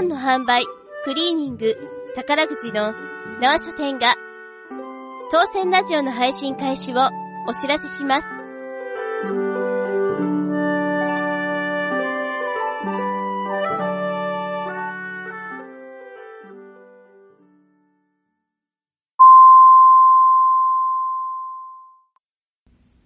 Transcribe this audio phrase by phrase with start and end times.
[0.00, 0.64] 本の販売、
[1.04, 1.76] クリーニング、
[2.16, 2.94] 宝くじの
[3.38, 4.14] 縄書店が、
[5.30, 7.10] 当選ラジオの配信開始を
[7.46, 8.26] お知らせします。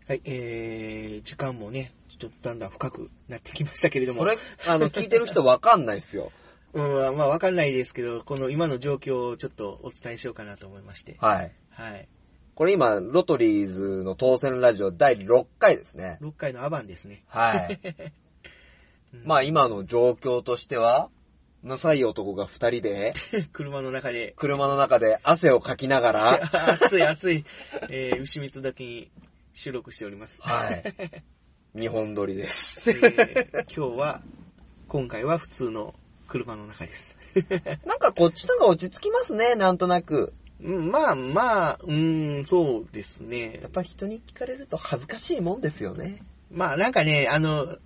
[0.06, 4.20] はい、えー、時間もね、ちょっとだんだん深くなってきましたけれども。
[4.20, 6.30] それ、あの、聞いてる人わかんないっすよ。
[6.74, 11.16] うん、まあわかんないですけど、この今の状況をちょっとお伝えしようかなと思いまして。
[11.20, 11.52] はい。
[11.70, 12.08] はい。
[12.56, 16.18] これ今、ロトリーズの当選ラジオ第6回ですね。
[16.20, 17.24] 6回のアバンですね。
[17.28, 17.80] はい。
[19.14, 21.08] うんまあ今の状況としては、
[21.62, 23.14] むさい男が2人で、
[23.52, 27.44] 車の中で、車の中で汗をかきながら、 暑い暑い、
[27.90, 29.12] えー、牛蜜だけに
[29.54, 30.42] 収録しております。
[30.42, 30.82] はい。
[31.78, 32.90] 日本撮りです。
[32.90, 34.22] えー今日は、
[34.88, 35.94] 今回は普通の
[36.34, 37.16] 車の中です。
[37.86, 40.32] なんかこっちのが落ち着きますね、なんとなく。
[40.60, 43.70] うんまあまあ、うーん、そうですねやっ。
[43.70, 46.22] ぱ人に聞かれると恥ずかしいもんですよね。
[46.50, 47.78] まあなんかね、あの、ん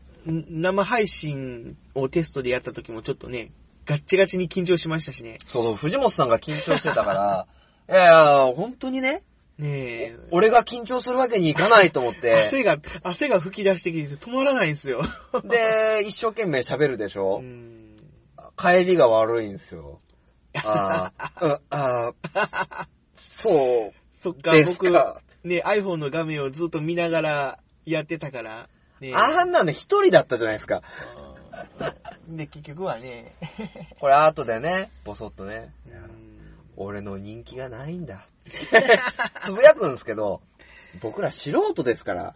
[0.62, 3.50] 生配信をテストでやった時もちょっとね、
[3.84, 5.38] ガッチガチに緊張しましたしね。
[5.44, 7.46] そう、藤本さんが緊張してたから、
[7.88, 9.22] いやいや、本当にね、
[9.58, 10.16] ねえ。
[10.30, 15.02] 俺が緊張するわけにいかないと思って、汗が、汗が吹き出してきて止まらないんですよ。
[15.44, 17.88] で、一生懸命喋るでしうょ、ん。
[18.58, 20.00] 帰りが悪いんですよ。
[20.54, 25.22] あー うんあー、そうそっか、です僕、か。
[25.44, 28.68] ね、iPhone の画面をずっと見ながらやってたから、
[29.00, 30.82] ねあんなの一人だったじゃないですか。
[31.22, 33.34] うんで、結局はね、
[34.00, 36.28] これ後でね、ボソッとね、うん
[36.80, 38.24] 俺の人気がないんだ。
[39.42, 40.40] つぶやくんですけど、
[41.00, 42.34] 僕ら素人ですから。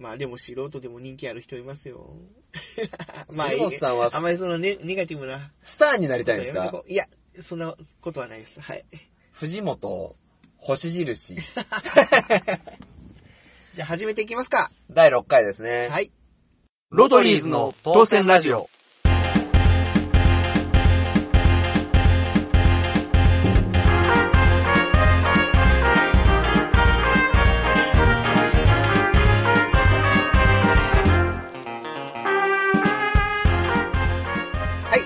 [0.00, 2.16] まあでも素人でも人気ある人いますよ。
[3.30, 5.52] まあ、藤本さんはあまりそのネネガティブな。
[5.62, 6.82] スターになりたいんですか？
[6.88, 7.06] いや、
[7.40, 8.60] そんなことはないです。
[8.62, 8.84] はい。
[9.32, 10.16] 藤本、
[10.56, 11.34] 星印。
[13.74, 14.72] じゃあ始めていきますか。
[14.90, 15.88] 第6回ですね。
[15.90, 16.10] はい。
[16.90, 18.68] ロトリーズの当選ラジオ。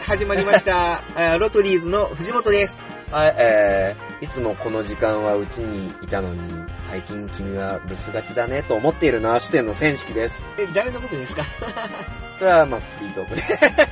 [0.06, 1.02] 始まりました。
[1.16, 2.88] あロトリーズの藤本です。
[3.10, 10.46] はい、えー、いつもこの時間はうちにいたのに、最近君は留守がちだねと思っている縄支店の千式です。
[10.58, 11.44] え、誰のことですか？
[12.36, 13.42] それはまあフリートークで。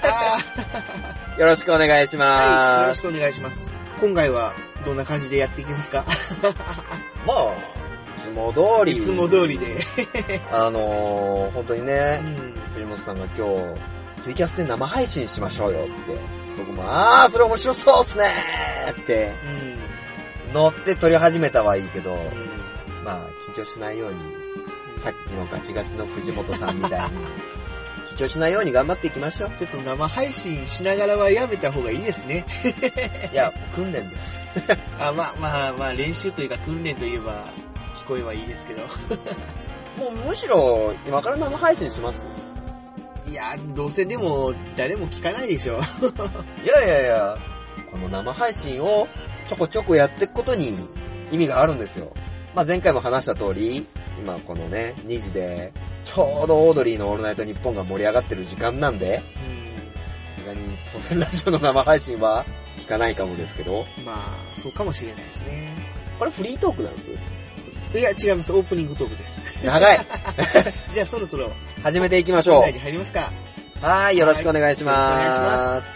[0.02, 0.38] あ
[1.38, 3.02] よろしくお願いしーはい、よます。
[3.02, 3.72] ろしくお願いします。
[4.00, 6.04] 今回はどんな感じでやっていきますか？
[7.26, 7.54] まあ、
[8.18, 8.96] いつも通り。
[8.96, 9.76] いつも通りで。
[10.50, 12.54] あのー、本当にうね、ん。
[12.74, 16.20] 藤本さんが今日、ツイキャスで生配信しましょうよって。
[16.56, 19.34] 僕も、あー、それ面白そうっすねーって、
[20.46, 20.52] うん。
[20.52, 22.62] 乗って撮り始めたはいいけど、うん
[23.04, 24.20] まあ、緊張しないように、
[24.98, 27.18] さっきのガチガチの藤本さんみたいに、
[28.06, 29.50] 緊張しないように頑張っていきましょう。
[29.56, 32.46] ちょっと生配信しながらはやめた方がいいですね。
[33.32, 34.44] いや、訓練です。
[34.98, 37.52] あまあまあまあ、練習というか訓練といえば、
[37.94, 38.82] 聞こえはいいですけど。
[39.98, 42.26] もうむしろ、今から生配信します
[43.28, 45.78] いや、どうせでも、誰も聞かないでしょ。
[46.64, 47.36] いやいやいや、
[47.90, 49.06] この生配信を
[49.46, 50.88] ちょこちょこやっていくことに
[51.30, 52.12] 意味があるんですよ。
[52.54, 53.86] まあ、前回も話した通り、
[54.18, 55.72] 今このね、2時で、
[56.04, 59.22] ちょうどオードリーのオールナイトニッポンが盛り上がってる時間なんで、
[60.36, 62.44] さすがに当選ラジオの生配信は
[62.78, 65.74] 聞かないかもですけど、まあ、そうかもしれないですね。
[66.18, 67.10] これフリートークなんです？
[67.94, 68.50] いや、違います。
[68.52, 69.64] オープニングトークです。
[69.66, 70.06] 長い
[70.92, 71.52] じゃあそろそろ、
[71.82, 73.32] 始めていきましょ本題に入りますか。
[73.82, 73.84] う。
[73.84, 75.04] はい、よろしくお願いします。
[75.04, 75.88] よろしくお願いします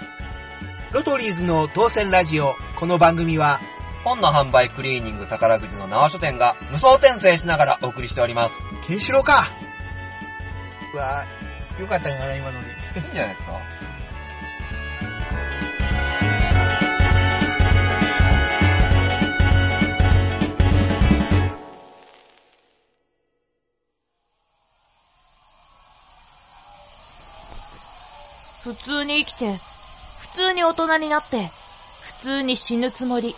[0.93, 2.57] ロトリーズの当選ラジオ。
[2.77, 3.61] この番組は、
[4.03, 8.57] 本の販売クリーニング宝くじの縄書店が無双転生しながらお送りしております。
[8.87, 9.53] ケンシロウか。
[10.93, 12.69] うわぁ、よかったかな、今ので。
[13.01, 13.61] いいんじゃないですか
[28.67, 29.61] 普通に生きて、
[30.19, 31.51] 普通に大人になって、
[32.03, 33.37] 普通に死ぬつもり。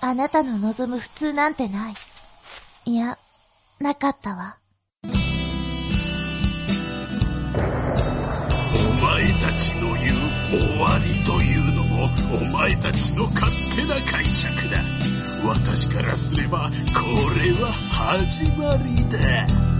[0.00, 1.94] あなたの望む普通なんてない。
[2.86, 3.18] いや、
[3.80, 4.56] なかったわ。
[5.04, 5.12] お前
[9.42, 10.14] たちの言う
[10.48, 12.08] 終わりというのも
[12.40, 14.80] お前たちの勝手な解釈だ
[15.44, 17.02] 私からすればこ
[17.38, 19.75] れは始まりだ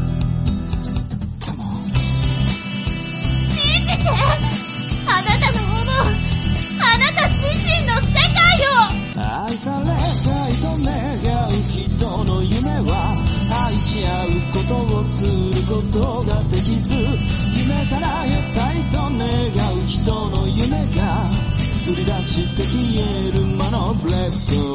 [4.06, 4.12] て
[5.06, 5.94] あなたの思う
[6.80, 8.86] あなた自身の世界を。
[9.18, 13.16] 愛されたいと願う人の夢は
[13.66, 16.94] 愛し合うことをすることができず
[17.58, 21.30] 夢から得たいと願う人の夢が
[21.88, 24.65] 売り出して消える魔のブレック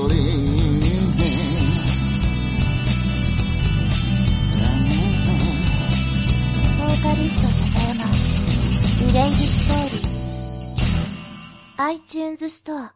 [11.83, 12.93] iTunes ストア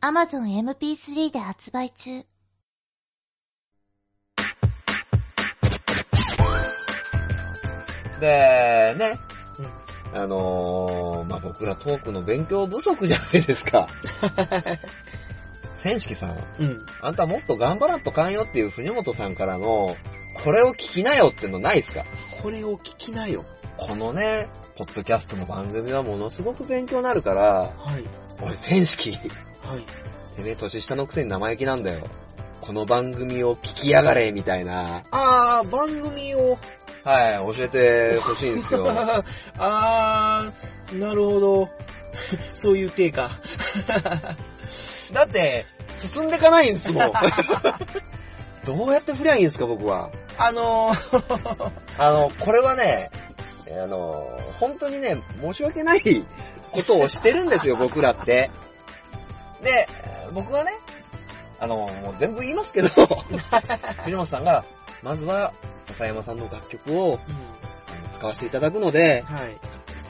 [0.00, 2.24] Amazon MP3 で発売中
[8.18, 9.18] で、ね。
[10.14, 13.86] あのー、まあ、僕らトークの勉強不足じゃないですか。
[15.82, 16.78] 千式さん、うん。
[17.02, 19.94] あんたもっと頑張らんとかんよっていう藤本さんからの、
[20.42, 22.06] これを聞きなよってのないですか？
[22.40, 23.44] これを聞きなよ。
[23.78, 28.04] このね、ポッドキャストの番組はものすごく勉強になるから、はい。
[28.42, 29.20] 俺、千式、はい。
[30.36, 32.04] てめえ年下のくせに生意気なんだよ。
[32.60, 35.02] この番組を聞きやがれ、みたいな。
[35.10, 36.58] あー、番組を。
[37.04, 38.88] はい、教えてほしいんですよ。
[39.58, 41.68] あー、なるほど。
[42.54, 43.38] そういう体か。
[45.12, 45.66] だって、
[45.98, 47.12] 進んでかないんですもん。
[48.66, 50.10] どうやって振りゃいいんですか、僕は。
[50.36, 53.10] あのー、あの、これはね、
[53.72, 56.26] あの、本当にね、申し訳ない
[56.72, 58.50] ことをしてるんですよ、 僕らって。
[59.62, 59.88] で、
[60.32, 60.72] 僕はね、
[61.58, 62.88] あの、もう全部言いますけど、
[64.04, 64.64] 藤本さんが、
[65.02, 65.52] まずは、
[65.88, 67.18] 笹山さんの楽曲を
[68.12, 69.58] 使わせていただくので、はい。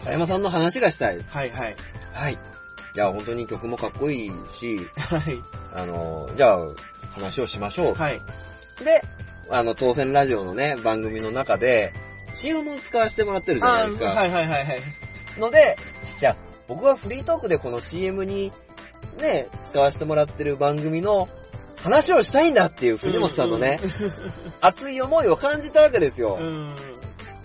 [0.01, 1.19] 笹山さんの話がしたい。
[1.21, 1.77] はいはい。
[2.13, 2.33] はい。
[2.35, 5.41] いや、本当に曲もかっこいいし、はい。
[5.75, 6.67] あの、じゃあ、
[7.15, 7.95] 話をしましょう。
[7.95, 8.19] はい。
[8.85, 9.03] で、
[9.51, 11.93] あの、当選ラジオのね、番組の中で、
[12.37, 14.07] CM を使わせてもらってるじゃないですか。
[14.07, 14.83] はいはいはいはい。
[15.39, 15.77] ので、
[16.21, 16.37] じゃあ、
[16.69, 18.53] 僕はフリートークでこの CM に、
[19.21, 21.27] ね、使わせてもらってる番組の
[21.83, 23.77] 話をしたいんだっていう藤本さんのね、
[24.61, 26.45] 熱い思いを感じたわけですよう。
[26.45, 26.77] ん。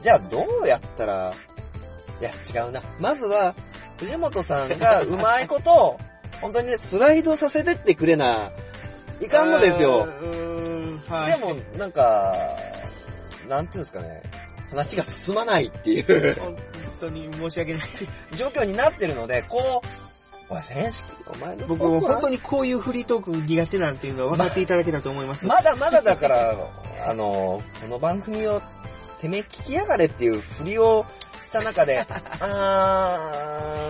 [0.01, 1.33] じゃあ、どうやったら、
[2.19, 2.31] いや、
[2.63, 2.81] 違うな。
[2.99, 3.55] まずは、
[3.97, 5.97] 藤本さんがうまいこと、
[6.41, 8.51] 本当にね、スライドさせてってくれな、
[9.21, 10.07] いかんのですよ。
[11.07, 11.31] はい。
[11.31, 12.33] でも、なんか、
[13.47, 14.23] なんていうんですかね、
[14.71, 16.56] 話が進まないっていう本
[17.01, 17.89] 当に申し訳ない。
[18.38, 19.81] 状況になってるので、こ
[20.50, 25.45] う、おい、選手、お前の僕、本当にこういうフリートーク苦手なんていうのは分かっていただけたと思います。
[25.45, 26.57] まだまだだから、
[27.06, 28.62] あの、この番組を、
[29.19, 31.06] てめえ聞きやがれっていう振りを
[31.44, 32.06] した中で、
[32.39, 33.18] あ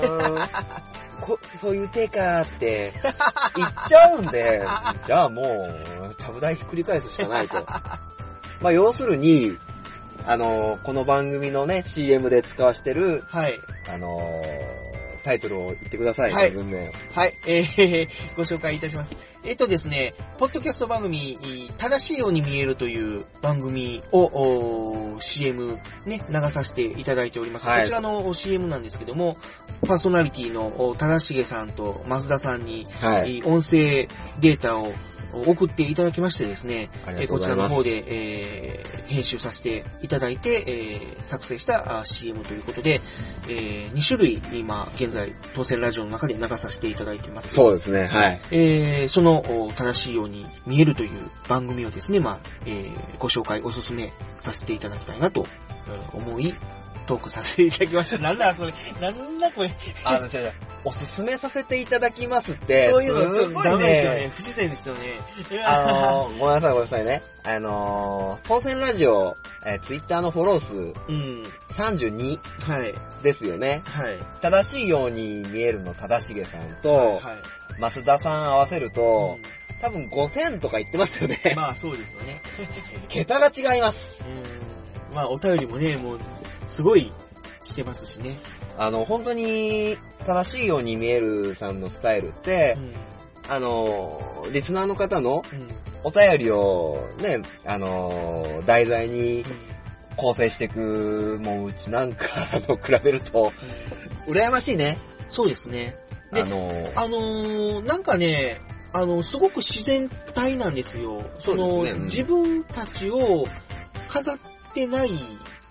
[0.02, 2.94] ー、こそういう手かーって
[3.56, 4.66] 言っちゃうんで、
[5.06, 7.64] じゃあもう、ちゃぶ台ひっくり返すしかないと。
[8.62, 9.58] まあ、要するに、
[10.28, 13.58] あの、この番組のね、CM で使わしてる、はい。
[13.90, 14.20] あの、
[15.24, 16.56] タイトルを言ってください、はい。
[17.14, 19.16] はい、えー、 ご紹介いたします。
[19.44, 21.38] えっ、とですね、ポッドキャスト番組、
[21.78, 27.68] 正しいように見えるという番組を、CM ね、流させていただいております。
[27.68, 29.36] はいこちらの CM なんですけども、
[29.92, 33.40] パーソナリティのお正しげさんと増田さんに、はい。
[33.40, 34.08] えー音声
[34.40, 34.94] データを
[35.34, 37.56] 送っていただきましてですね、ありがとうえーこちら。
[37.58, 43.02] の方で、えー編集させていただいて、えー作成したあ CM ということで、
[43.50, 47.54] え2種類今現在当選ラジオの中で流させていただいてます。
[47.54, 48.42] そうですね、はい。
[48.52, 51.10] えーそのお正しいように見えるという
[51.50, 55.44] 番組をですね、まあ、えーご紹介、おすすめさせていただきたいなと
[55.88, 56.56] えー思い、
[57.12, 58.18] トークさせていただきました。
[58.20, 59.76] なんだそれ、なんだこれ。
[60.06, 60.54] あの、違う違う
[60.86, 64.32] おすすめさせていただきますって、そういうのちょっとダメですよね。
[64.34, 65.20] 不自然ですよね。
[65.66, 67.22] あのー、ごめんなさいごめんなさいね。
[67.44, 71.44] あのー、当選ラジオ、えー、ツイッターのフォロー数うん。
[71.72, 72.38] 32
[72.72, 72.94] はい。
[73.24, 73.82] ですよね。
[73.86, 74.18] はい。
[74.42, 77.20] 正しいように見えるの正しげさんと、はい。
[77.82, 79.38] 増田さん合わせると、
[79.82, 81.42] 多分5000とか言ってますよね。
[81.58, 82.42] まあそうですよね。
[83.10, 84.24] 桁が違います。
[84.24, 85.14] うん。
[85.14, 86.20] まあお便りもね、もう、
[86.72, 87.12] すごい
[87.66, 88.38] 来てますしね。
[88.78, 93.54] あの、本当に正しいように見えるさんのスタイルってう、ん。
[93.54, 94.20] あの、
[94.52, 95.82] リスナーの方のうん。
[96.04, 99.44] お便りをね、あの、題材に
[100.18, 102.28] 構成していく、もううちなんか
[102.62, 103.52] と比べると、
[104.28, 104.98] 羨ましいね。
[105.30, 105.96] そうですね。
[106.34, 106.58] であの、
[106.96, 108.60] あのー、なんかね、
[108.94, 111.24] あの、すごく自然体なんですよ。
[111.40, 113.44] そねうん自分たちを
[114.10, 114.38] 飾っ
[114.74, 115.12] てない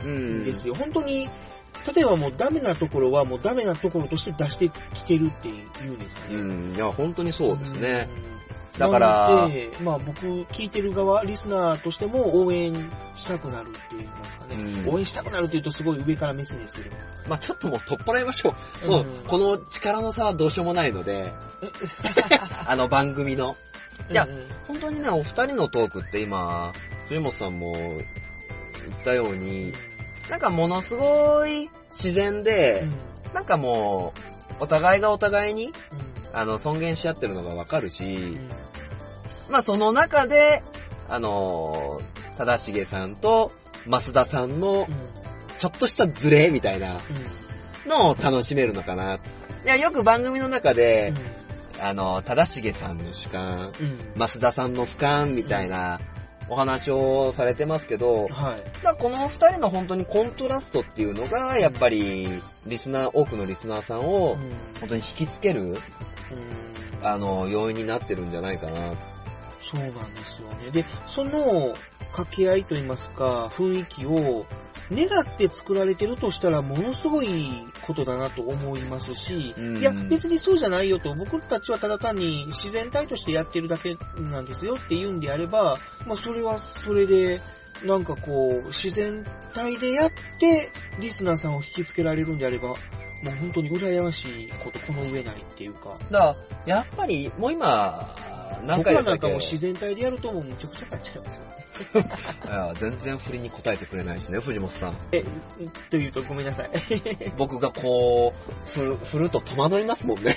[0.04, 0.75] うんんですよ。
[0.75, 1.28] 本当に、
[1.87, 6.37] 例えばもうダメなところはもうダメなところとして出してきてるっていうんですかね。
[6.37, 8.09] うん、いや、本当にそうですね。
[8.78, 9.50] だから
[9.83, 12.73] まあ僕、聞いてる側、リスナーとしても応援
[13.14, 14.57] したくなるって言いますかね。
[14.57, 16.97] うん応援したくなるって言うとすごい上から目線ですけど。
[17.28, 18.50] まあちょっともう取っ払いましょ
[18.85, 18.87] う。
[18.88, 21.33] もう、うんこの力の差はどうしようもないので、
[22.66, 23.54] あの番組の。
[24.11, 26.73] いやうんうん本当にね、お二人のトークって今、
[27.09, 27.75] 藤本さんも
[28.89, 29.73] 言ったように、
[30.29, 32.87] なんかものすごい自然で、
[33.35, 34.13] なんかも
[34.61, 35.73] う、お互いがお互いに、
[36.33, 38.39] あの、尊厳し合ってるのがわかるし、
[39.51, 40.63] まあその中で、
[41.09, 42.01] あの、
[42.39, 43.51] 正成さんと
[43.87, 44.87] 増田さんの
[45.59, 46.97] ちょっとしたズレみたいな
[47.87, 49.17] のを楽しめるのかな。
[49.17, 49.19] い
[49.67, 51.13] や、よく番組の中で、
[51.81, 53.73] あの、正成さんの主観、
[54.17, 55.99] 増田さんの俯瞰みたいな
[56.50, 58.64] お話をされてますけど、はい。
[58.83, 62.28] まあこの二人の本当にコントラストっていうのが、やっぱり、
[62.66, 64.37] リスナー、多くのリスナーさんを、
[64.80, 65.78] 本当に引きつける、
[67.02, 68.92] あの、要因になってるんじゃないかな。
[69.62, 70.71] そうなんですよね。
[70.73, 71.73] で、その
[72.11, 74.45] 掛け合いといいますか、雰囲気を
[74.92, 87.40] 願って作られてるとしたら、ものすごいことだなと思いますし、うんいや、別にそうじゃないよと、僕たちはただ単に自然体としてやってるだけなんですよって言うんであれば、まあ、それはそれで、
[87.85, 92.76] なんかこう、自然体でやって、リスナーさんを引きつけられるんであれば、もう
[93.38, 95.99] 本当に羨ましいこと、この上ないっていうか。
[96.11, 98.14] だから、やっぱり、もう今、
[98.66, 99.04] 何僕回でしたっけ？
[99.04, 101.50] らなんかもう自然体でやるともうむちゃくちゃになっちゃいますよね。
[102.75, 104.97] 全然振りに答えてくれないしね、藤本さん。
[105.13, 105.25] え、
[105.91, 106.69] というとごめんなさい。
[107.37, 110.37] 僕がこう、振る、振ると戸惑いますもんね。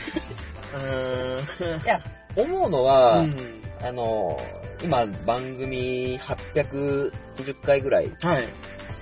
[0.74, 1.84] うーん。
[1.84, 2.02] いや、
[2.36, 3.62] 思うのは、うん。
[3.82, 4.38] あの、
[4.84, 8.54] 今番組850回ぐらいはい。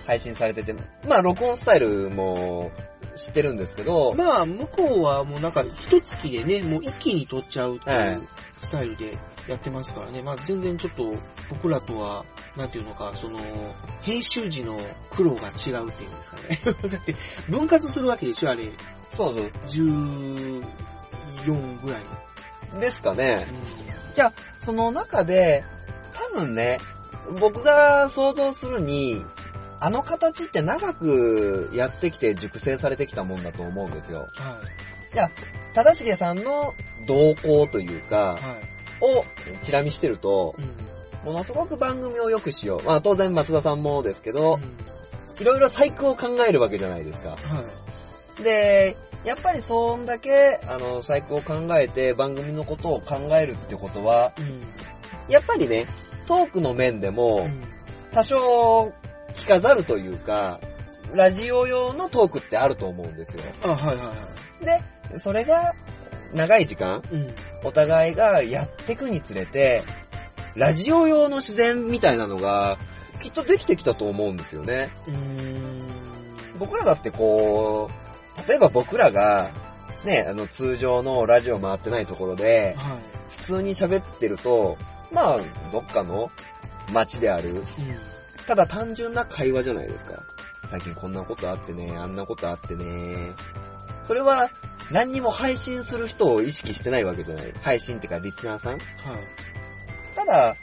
[0.06, 0.74] 配信されてて、
[1.08, 2.72] まあ録音スタイルも
[3.16, 8.28] 知ってるんですけど、まあ、向こうはもうなんか、一月でね、もう一気に撮っちゃうってはいいう
[8.58, 10.22] スタイルでやってますからね。
[10.22, 11.12] まあ、全然ちょっと、
[11.50, 12.26] 僕らとは、
[12.56, 13.40] なんていうのか、その、
[14.02, 14.80] 編集時の
[15.12, 16.62] 苦労が違うっていうんですかね。
[16.90, 17.16] だって、
[17.50, 18.72] 分割するわけでしょ、あれ。
[19.16, 19.52] そうそう。
[19.68, 20.62] 14
[21.84, 22.04] ぐらい。
[22.80, 23.46] ですかね。
[23.86, 25.64] うんじゃあ、その中で、
[26.34, 26.80] 多分ね、
[27.40, 29.16] 僕が想像するに、
[29.82, 34.20] あの形って長くやってきて熟成されてきたもんだと思うんですよ。
[34.20, 34.30] はい。
[35.14, 35.30] じゃあ、
[35.74, 36.76] 正成さんの
[37.08, 39.04] 動向というか、はい。
[39.04, 39.26] を
[39.62, 41.26] チラ見してると、うん。
[41.26, 42.86] ものすごく番組を良くしよう。
[42.86, 44.92] まあ当然松田さんもですけど、うん
[45.42, 47.30] いろいろ細工を考えるわけじゃないですか。
[47.30, 47.36] は
[48.40, 48.44] い。
[48.44, 48.96] で、
[49.26, 54.62] やっぱりそんだけ、あの、細工を考えて番組のことを考えるってことは、うん。
[55.34, 55.88] やっぱりね、
[56.28, 57.62] トークの面でもう、ん
[58.12, 58.94] 多少、
[59.42, 60.60] 着飾るというか、
[61.14, 63.44] ラジオ用のトークってあると思うんですよ。
[63.66, 64.14] あ、はいはいは
[64.62, 64.66] い。
[65.14, 65.74] で、それが、
[66.34, 67.28] 長い時間、うん。
[67.64, 69.84] お互いがやっていくにつれて、
[70.56, 72.78] ラジオ用の自然みたいなのが、
[73.22, 74.90] きっとできてきたと思うんですよね。
[75.08, 76.02] うーん。
[76.58, 79.50] 僕らだってこう、例えば僕らが、
[80.06, 82.98] ね、あの通常のラジオ回ってないところで、はい。
[83.30, 84.78] 普通に喋ってると、
[85.12, 85.38] まあ、
[85.72, 86.30] どっかの
[86.94, 87.64] 街である、うん。
[88.48, 90.24] ただ単純な会話じゃないですか。
[90.70, 93.32] 最近こんなことあってね、あんなことあってね。
[94.04, 94.50] それは、
[94.92, 97.54] 何にも配信する人を意識してないわけじゃない。
[97.62, 98.82] 配信ってかリスナーさんはい。
[100.16, 100.54] ただ、や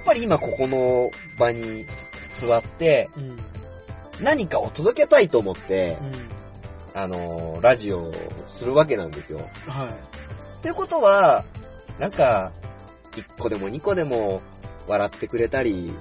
[0.00, 1.86] っぱり今ここの場に
[2.40, 3.38] 座って、うん。
[4.20, 7.00] 何かを届けたいと思って、うん。
[7.00, 8.12] あのーラジオを
[8.46, 9.38] するわけなんですよ。
[9.66, 10.62] はい。
[10.62, 11.44] ということは、
[11.98, 12.52] なんか、
[13.12, 14.42] 1個でも2個でも
[14.86, 15.92] 笑ってくれたり、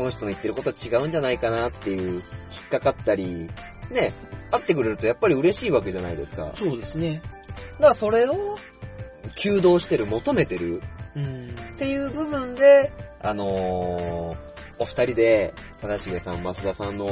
[0.00, 2.22] この人の言ってること違うんじゃないかなっていう、引っ
[2.70, 3.50] かかったり、
[3.90, 4.14] ね、
[4.50, 6.44] 会ってくれるとやっぱり嬉しいわけじゃないですか。
[6.44, 7.20] だかそうですね。
[7.78, 8.56] らそれを、
[9.36, 10.80] 求導してる、求めてる
[11.14, 11.48] うん。
[11.48, 12.90] っていう部分で、
[13.20, 14.36] あのー
[14.78, 15.52] お二人で、
[15.82, 17.06] 正成さん、増田さんの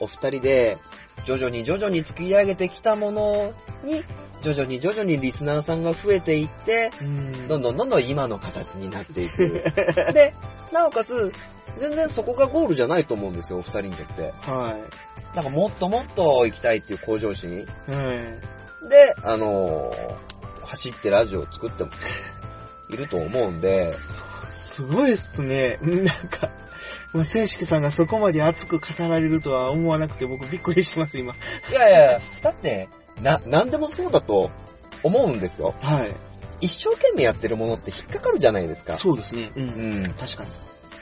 [0.00, 0.76] お二人で、
[1.24, 3.52] 徐々に徐々に作り上げてきたもの
[3.84, 4.04] に、
[4.42, 7.48] 徐々に徐々にリスナーさんが増えていって、うん。
[7.48, 9.62] どんどんどんどん今の形になっていく。
[10.12, 10.34] で、
[10.72, 11.32] なおかつ、
[11.78, 14.32] 全然そこがゴールじゃないと思うんですよ、お二人にとって。
[14.42, 14.78] は
[15.34, 17.58] なんかもっともっと行きたいっていう向上心。
[17.58, 17.66] い。
[17.90, 18.88] はい。
[18.88, 20.34] で、あのー
[20.74, 21.90] 走ってラジオを作っても
[22.90, 23.92] いると思うんで、
[24.48, 25.78] すごいっすね。
[25.82, 26.50] なんか、
[27.14, 31.32] もう、正式さんがそこまで熱く語られるとは思わなくて僕びっくりします、今。
[31.32, 31.36] い
[31.72, 32.88] やいや、だって、
[33.22, 34.50] な、なんでもそうだと
[35.04, 35.74] 思うんですよ。
[35.80, 36.14] はい。
[36.60, 38.98] 一生懸命やってるものって引っかかるじゃないですか。
[38.98, 39.52] そうですね。
[39.54, 39.62] う。
[39.62, 40.14] うんん。
[40.14, 40.50] 確かに。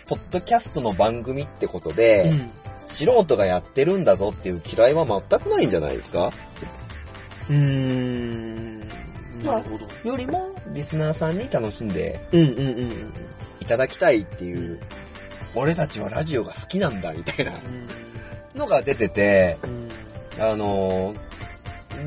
[0.07, 2.51] ポッドキャストの番組ってことで、うん。
[2.93, 6.31] 素人がやってるんだぞっていう嫌いは全くないんじゃないですか
[7.49, 8.81] うーん。
[8.81, 10.11] なるほど。
[10.11, 13.15] よりも、リスナーさんに楽しんでうんうんうんうん。
[13.61, 14.79] いただきたいっていう、
[15.55, 17.61] 俺たちはラジオが好きなんだ、みたいな
[18.55, 19.89] のが出てて、うん。
[20.43, 21.33] あのー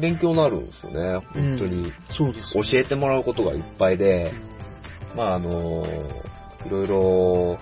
[0.02, 1.94] 勉強になるんですよね、本当に。
[2.10, 4.32] そうです、教えてもらうことがいっぱいで、
[5.16, 7.58] まああのーいろいろ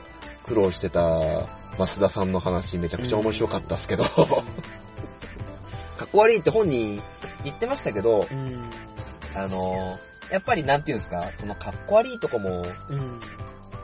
[0.45, 1.19] 苦労してた
[1.77, 4.21] 増田さんの話めちゃくちゃ面白かったっすけど、か
[6.05, 7.01] っこ悪いって本人
[7.43, 8.25] 言ってましたけど。
[9.35, 13.21] あのーやっぱりなんていうんですか、そのかっこ悪いとこもうん。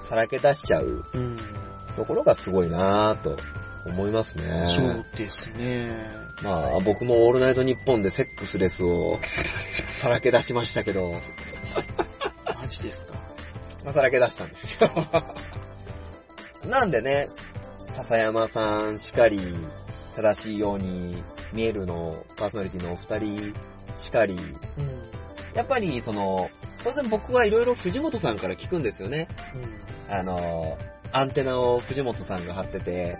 [0.08, 1.38] さらけ出しちゃううん。
[2.00, 3.36] ところがすごいなぁと
[3.86, 5.04] 思いますね。
[5.14, 6.02] そうですね。
[6.44, 9.18] まあ僕もオールナイトニッポンでセックスレスを
[10.00, 11.12] さらけ出しましたけど、
[12.56, 13.14] マジですか？
[13.84, 14.90] まあ、さらけ出したんですよ。
[16.72, 17.28] なんでね、
[17.90, 19.42] 笹山さんしかり、
[20.16, 21.22] 正しいように
[21.54, 23.54] 見えるの、パーソナリティのお二人
[23.98, 24.88] しかり、うん。
[25.54, 26.50] やっぱりその、
[26.84, 29.28] 当然僕はいろいろ藤本さんから聞くんですよね。
[30.10, 30.78] あの、
[31.12, 33.18] アンテナを藤本さんが張ってて、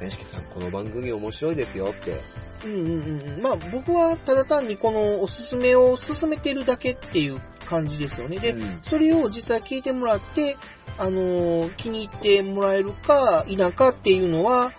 [0.00, 2.20] 選手さんこの番組面白いですよって。
[2.64, 3.42] うんうんうんうん。
[3.42, 8.38] まあ僕はただ単にこのおすすめを進めてるだけっていう感じですよね。
[8.38, 10.56] で、うんそれを実際聞いてもらって、
[10.98, 14.72] あのー気に入ってもらえるか否かっていうのは、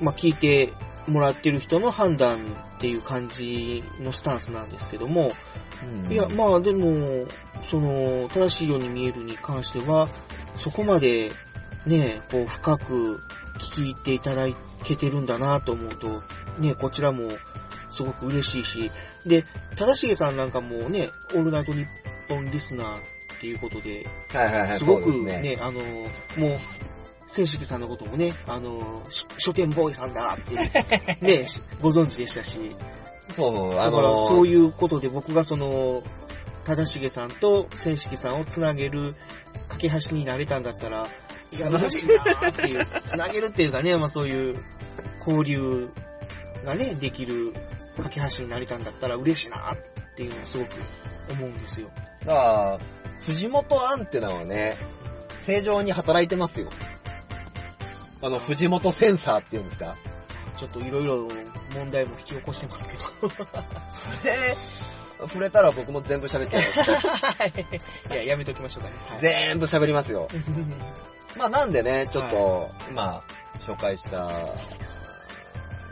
[0.00, 0.72] まあ聞いて
[1.06, 5.32] もらってる人の判断っていう感じのスタンスなんですけども、
[6.10, 7.26] いや、まあでも、
[7.70, 10.08] その、正しいように見えるに関しては、
[10.56, 11.32] そこまで
[11.86, 13.20] ね、こう深く
[13.58, 14.46] 聞き入っていただ
[14.84, 16.22] けてるんだなと思うと、
[16.58, 17.28] ね、こちらも
[17.90, 18.90] すごく嬉しいし、
[19.26, 19.44] で、
[19.76, 21.88] 正しげさんなんかもね、オールナイトニッ
[22.28, 23.00] ポンリスナーっ
[23.40, 26.56] ていうことで、はいはいはい、すごくね、あの、もう、
[27.26, 30.54] 千式さんのこともね、あの、し書店ボーイさんだって、
[31.24, 31.46] ね、
[31.80, 32.58] ご存知でしたし、
[33.34, 36.02] そうそう、あだからの、そういうことで僕がその、
[36.64, 39.14] 正しげさんと千式さんをつなげる
[39.68, 41.06] 架け橋になれたんだったら、
[41.52, 44.54] いや、嬉しいなーっていう、つなげるっていうかね、まあそういう
[45.26, 45.90] 交流
[46.64, 47.52] がね、できる
[48.02, 49.76] 架け橋になれたんだったら嬉しいなっ
[50.16, 50.70] ていうのをすごく
[51.32, 51.90] 思うんですよ。
[52.20, 52.78] だから、
[53.24, 54.76] 藤本アンテナはね、
[55.42, 56.68] 正常に働いてますよ。
[58.22, 59.96] あの、藤本センサーっていうんですか？
[60.58, 61.26] ちょっといろいろ
[61.74, 63.00] 問題も引き起こしてますけど。
[63.30, 64.56] それで、
[65.20, 68.12] 触れたら僕も全部喋っちゃ います。
[68.12, 68.96] いや、やめときましょうかね。
[69.08, 70.28] はい全部喋りますよ。
[71.36, 73.22] まあなんでね、ちょっと、今、
[73.66, 74.28] 紹介した、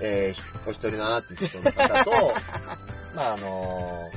[0.01, 2.35] えー、お一人のアーティストの方と、
[3.14, 4.11] まああの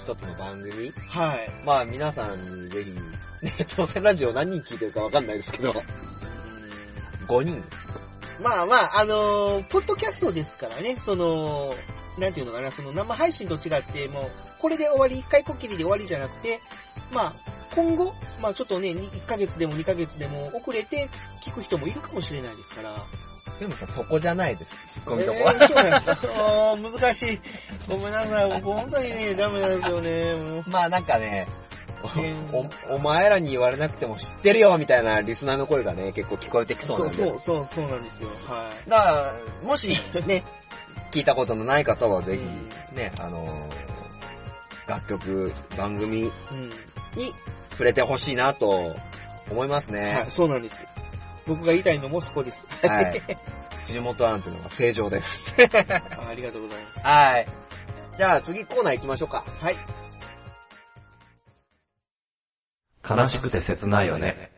[0.00, 0.92] 一つの番組。
[1.08, 1.50] はい。
[1.64, 5.72] まあ皆さんにぜひ、ね、当選ラジオ何人聞いてるかわかんないですけど、
[7.28, 7.62] 5人。
[8.40, 11.74] まあまあ、あのーポッドキャストですからね、その、
[12.18, 16.60] なんていうのかな、その生配信と違って、もう、これで終わり、一回こっきりで終わりじゃなくて、
[17.10, 17.34] まあ、
[17.74, 21.08] 今後、まあちょっとね、1ヶ月でも2ヶ月でも遅れて
[21.42, 22.94] 聞く人もいるかもしれないですから。
[23.58, 24.70] でもさ、そこじゃないです。
[24.94, 27.40] ツッコミとこえーそうなんです難しい。
[27.88, 30.62] ごめんなさい、僕本当にね、ダメなんですよね。
[30.68, 37.22] まあなんかね、ーお、お前らに言われなくても知ってるよみたいなリスナーの声がね、結構聞こえてきそうそなんで。
[37.22, 38.28] うそうそう、そうなんですよ。
[38.48, 38.90] はい。
[38.90, 39.88] だから、もし
[40.26, 40.44] ね、
[41.12, 43.92] 聞いたことのない方はぜひ、ね、あのー
[44.86, 46.30] 楽曲、番組うん。
[47.18, 47.34] に
[47.70, 48.94] 触れてほしいなと
[49.50, 50.30] 思いますはねい、。
[50.30, 50.84] そうなんです。
[51.46, 52.66] 僕が言いたいのもそこです。
[52.82, 53.20] はい。
[53.86, 55.54] 藤本アンというのが正常です。
[55.60, 56.98] あ ありがとうございます。
[57.00, 57.46] はい。
[58.16, 59.44] じゃあ次コーナー行きましょうか。
[59.60, 59.76] はい。
[63.08, 64.51] 悲しくて切ないよね。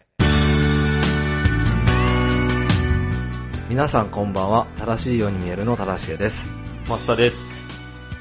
[3.74, 4.68] 皆さんこんばんは。
[4.78, 6.52] 正しいように見えるの正しげです。
[6.88, 7.52] マスタです。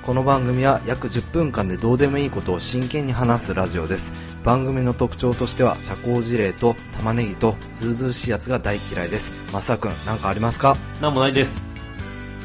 [0.01, 4.15] この番組は約10分間でどうでもいいことを真剣に話すラジオです。
[4.43, 9.31] 番組の特徴としては社交辞令と玉ねぎとズうずうしいやつが大嫌いです。
[9.53, 10.75] マサ君、なんかありますか？
[11.01, 11.63] なんもないです。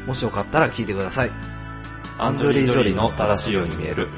[0.05, 1.31] もしよかったら聞いてください。
[2.19, 4.09] アンジョリー・ジョリーの正しいように見える。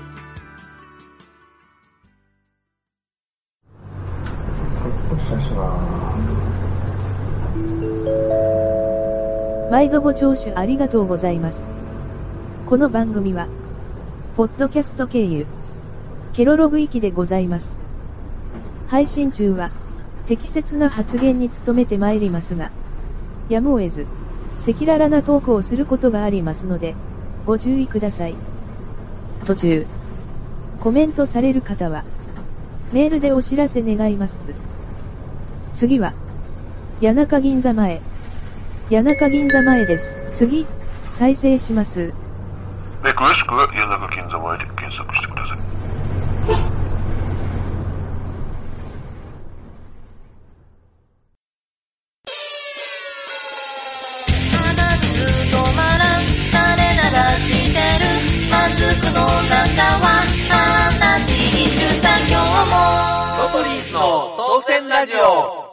[9.82, 11.64] 毎度ご聴取ありがとうございます。
[12.68, 13.48] この番組は、
[14.38, 15.48] ポッドキャスト経由、
[16.34, 17.74] ケロログ域でございます。
[18.90, 19.72] 配信中は、
[20.28, 22.70] 適切な発言に努めてまいりますが、
[23.50, 24.06] やむを得ず、
[24.60, 26.94] 赤裸々なトークをすることがありますので、
[27.48, 28.36] ご注意ください。
[29.46, 29.88] 途中、
[30.80, 32.04] コメントされる方は、
[32.94, 34.44] メールでお知らせ願います。
[35.74, 36.14] 次は、
[37.02, 38.00] 谷中銀座前。
[38.92, 40.14] 谷中銀座前です。
[40.34, 40.68] 次、
[41.12, 42.08] 再生します。
[42.08, 42.14] で、
[43.14, 45.62] 詳しくは谷中銀座前で検索してください。
[64.90, 65.71] ラジオ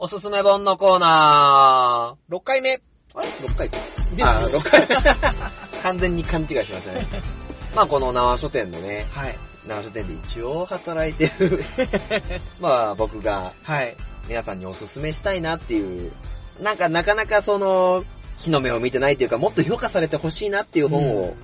[0.00, 2.32] おすすめ本のコーナー。
[2.32, 2.80] 6回目。
[3.14, 3.68] あれ ?6 回？
[3.68, 3.76] か。
[4.14, 4.86] ですあー、6回。
[5.82, 7.08] 完全に勘違いしましたね。
[7.74, 9.36] まあこの縄書店のね、はい。
[9.66, 11.64] 縄書店で一応働いてる、
[12.62, 13.96] まあ僕がはい。
[14.28, 16.12] 皆さんにおすすめしたいなっていう、
[16.60, 18.04] なんかなかなかその、
[18.38, 21.42] 日の目を見てないというか、もっと評価されてほしいなっていう本を、うん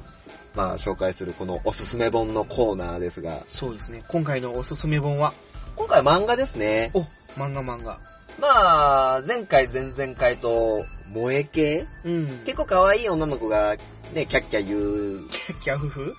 [0.54, 4.04] まあ紹介するこのおすすめ本のコーナーですが、そうですね。
[4.06, 5.32] 今回のおすすめ本は、
[5.74, 6.92] 今回は漫画ですね。
[6.94, 7.04] お、
[7.36, 7.98] 漫画漫画。
[8.40, 11.86] まあ、前回前々回と、萌え系？
[12.04, 12.26] うん。
[12.44, 13.76] 結構可愛い女の子が、
[14.12, 15.28] ね、キャッキャ言う
[15.62, 16.16] キャフフ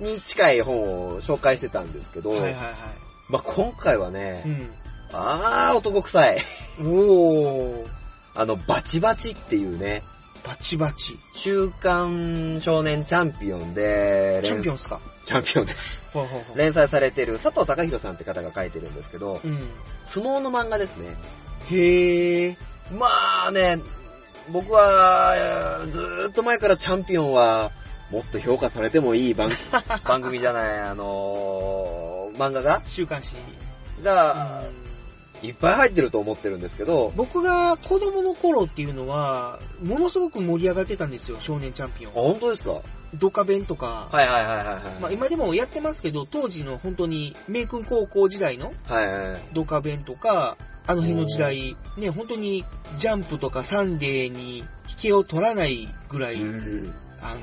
[0.00, 2.74] に近い本を紹介してたんですけど、はいはいはい。
[3.28, 4.70] まあ今回はね、うん。
[5.12, 6.38] あー男臭い。
[6.80, 7.86] おー。
[8.34, 10.02] あの、バチバチっていうね、
[10.44, 11.18] バチバチ。
[11.34, 15.00] 週刊少年チャンピオンで、チャンピオンンっすか？
[15.26, 16.08] チャンピオンです。
[16.12, 16.58] ほうほうほう。
[16.58, 19.58] 連載されてる佐藤隆弘さんって方が書いてるんですけど、うん。
[20.06, 21.14] 相撲の漫画ですね。
[21.70, 22.56] へー。
[22.98, 23.78] まあね、
[24.50, 27.70] 僕は、えーずーっと前からチャンピオンは、
[28.10, 29.50] もっと評価されてもいい番
[30.04, 33.34] 番組じゃない、あのー漫画が、週刊誌。
[34.02, 34.62] が、
[35.42, 42.14] いっぱい入ってると思ってるんですけど、僕が子供の頃っていうのは、ものすごく盛り上がってたんですよ、少年チャンピオあ、ン。
[42.14, 42.70] 本当ですか？
[42.70, 42.82] はい
[43.18, 44.08] ドカベンとか。
[44.12, 45.00] はいはいはいはい。
[45.00, 49.40] まあ今でもやってますけど、当時の本当に、名君高校時代のはいはいはい。
[49.52, 52.64] ドカベンとか、あの辺の時代、ね、本当に
[52.98, 54.64] ジャンプとかサンデーに引
[54.96, 57.40] けを取らないぐらい、うんあの、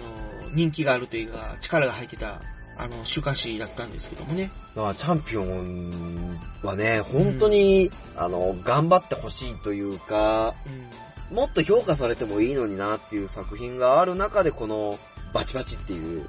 [0.54, 2.40] 人気があるというか、力が入ってた、
[2.78, 4.52] あの、週刊誌だったんですけどもね。
[4.76, 11.36] まあ、チャンピオンはね、本当に、あの、頑張ってほしいというか、うん。
[11.36, 15.00] もっと評価されてもいいのになっていう作品がある中で、この、
[15.34, 16.26] バチバチっていう、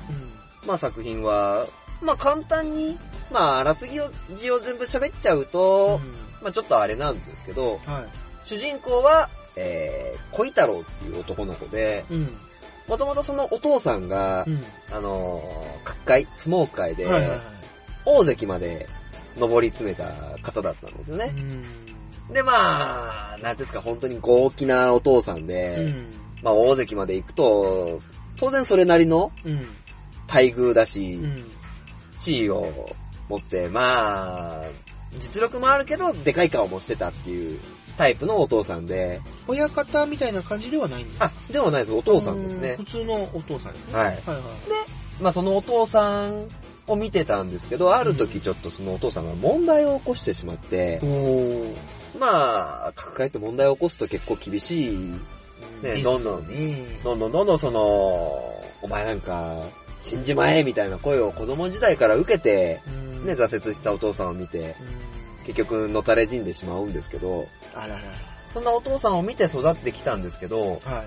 [0.67, 1.67] まあ作品は、
[2.03, 2.99] まあ簡単に、
[3.31, 5.45] まああらすぎを、字を全部喋っちゃううん。
[5.47, 6.01] と、
[6.43, 8.05] まあちょっとあれなんですけど、は
[8.47, 12.15] 主人公は、えー、小太郎っていう男の子で、い。
[12.15, 12.48] うん。
[12.89, 14.63] もともとそのお父さんが、うん。
[14.91, 17.41] あのー、各界、相撲界で、はいはいはい。
[18.07, 18.89] 大関まで
[19.37, 21.35] 上り詰めた方だったんですよね。
[21.37, 22.33] うん。
[22.33, 26.11] で、まあ、なんですか、本当に豪気なお父さんで、うん。
[26.43, 28.01] まあ大関まで行くと、
[28.37, 29.67] 当然それなりのうん。
[30.27, 31.45] 待遇だし、うん。
[32.19, 32.91] 地位を
[33.29, 34.65] 持って、まあ、
[35.19, 37.61] 実力もあるけど、でかい顔もしてたっていう
[37.99, 42.85] タイプのお父さんで、親方みたいな感じではないんですあ、ではないです、お父さんですね普。
[42.85, 43.95] 通のお父さんですね。
[43.95, 44.43] はいはいはい。
[45.21, 46.47] まあそのお父さん
[46.87, 51.77] を見てたんですけど、ある時ちょっとそのお父さんが問題を起こしてしまってお、ー。
[52.21, 54.97] まあ、抱えて問題を起こすと結構厳しい、
[55.83, 56.87] ねどんどんね。
[57.03, 57.81] どんどんどんどんその、
[58.81, 59.65] お前なんか、
[60.03, 68.03] 死んじまえみたいな声を子供時代から受けて、うんね、挫折したお父さんを見て、うん結局、のたれ死んでしまうんですけど、あらら
[68.53, 70.93] そんなお父さんを見て育ってきたんですけど、ら。
[70.93, 71.07] はい。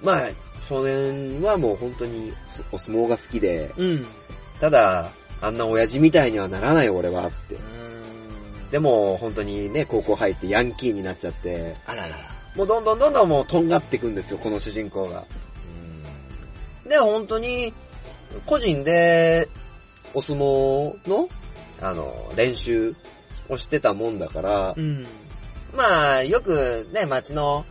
[0.00, 0.30] まあ、
[0.68, 2.32] 少年はもう本当に
[2.70, 4.06] お相撲が好きで、うん。
[4.60, 7.56] ただ、あんな親父みたいにはならない俺はって。
[8.70, 12.16] でも、本当にね、高校入ってヤンキーになっちゃって、あららら。
[12.54, 15.24] もうどんどんどんどんもうとんがっていくんですよ、この主人公が。
[16.88, 17.74] で、本当に、
[18.46, 19.48] 個人で、
[20.14, 21.28] お相撲の、
[21.80, 22.94] あの、練習
[23.50, 25.06] をしてたもんだからう、ん。
[25.74, 27.64] まあ、よくね、街の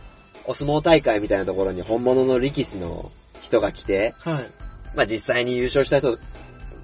[0.46, 3.10] お相撲大会みたいなところに本物の力士の
[3.42, 4.50] 人が来て、はい。
[4.94, 6.18] まあ実際に優勝した人、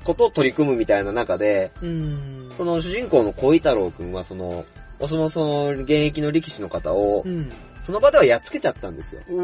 [0.05, 2.53] ことを取り組むみたいな中で、うん。
[2.57, 4.65] その主人公の小太郎くんはその、
[5.01, 7.51] お相撲その現役の力士の方をう、ん。
[7.83, 9.23] その場ではやっつけちゃったんですよ。
[9.31, 9.35] お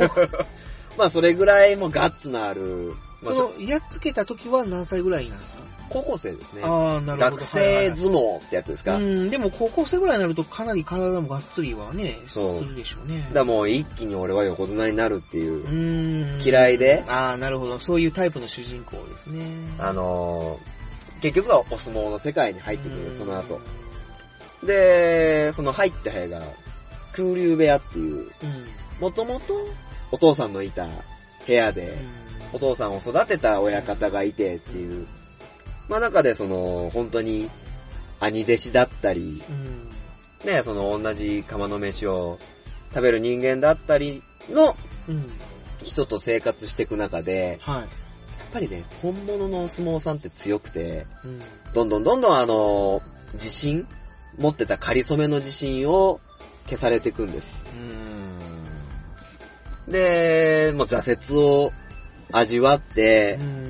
[0.00, 0.44] ー。
[0.98, 5.62] まあそれぐらいもうガッツのある、まあ、その、やっつけた時は何歳ぐらいなんですか？
[5.88, 6.62] 高校生ですね。
[6.62, 7.58] ああ、なるほ学ど。
[7.58, 8.92] はいはい生相撲ってやつですか？
[8.92, 13.28] だかうん、でも高校生ぐらいになるとかなり体もがっつりはね、そうするでしょうね。
[13.32, 16.42] らもう一気に俺は横綱になるっていうう、ん。
[16.42, 17.04] 嫌いで？
[17.08, 17.78] ああ、なるほど。
[17.78, 19.44] そういうタイプの主人公ですね。
[19.78, 23.60] あのー、結局はお相撲の世界に入ってくる、うんその後。。
[24.64, 26.42] で、その入った部屋が、
[27.12, 28.30] 空流部屋っていう、うん。
[29.00, 29.54] もともと
[30.12, 30.86] お父さんのいた
[31.46, 31.96] 部屋で、
[32.52, 35.06] お父さんを育てた親方がいてっていう、
[35.88, 37.50] まあ中でその、本当に、
[38.20, 40.50] 兄弟子だったり、うん。
[40.50, 42.38] ね、その同じ釜の飯を
[42.90, 44.76] 食べる人間だったりの
[45.08, 45.26] うん。
[45.82, 47.80] 人と生活していく中で、はい。
[47.80, 47.88] やっ
[48.52, 51.40] ぱりね、本物のお相撲さんって強くて、うん。
[51.74, 53.02] どんどんどんどんあの、
[53.34, 53.86] 自信
[54.38, 56.20] 持ってた仮初めの自信を
[56.64, 57.56] 消されていくんです。
[59.88, 61.72] で、もう挫折を
[62.32, 63.65] 味わってう、ん。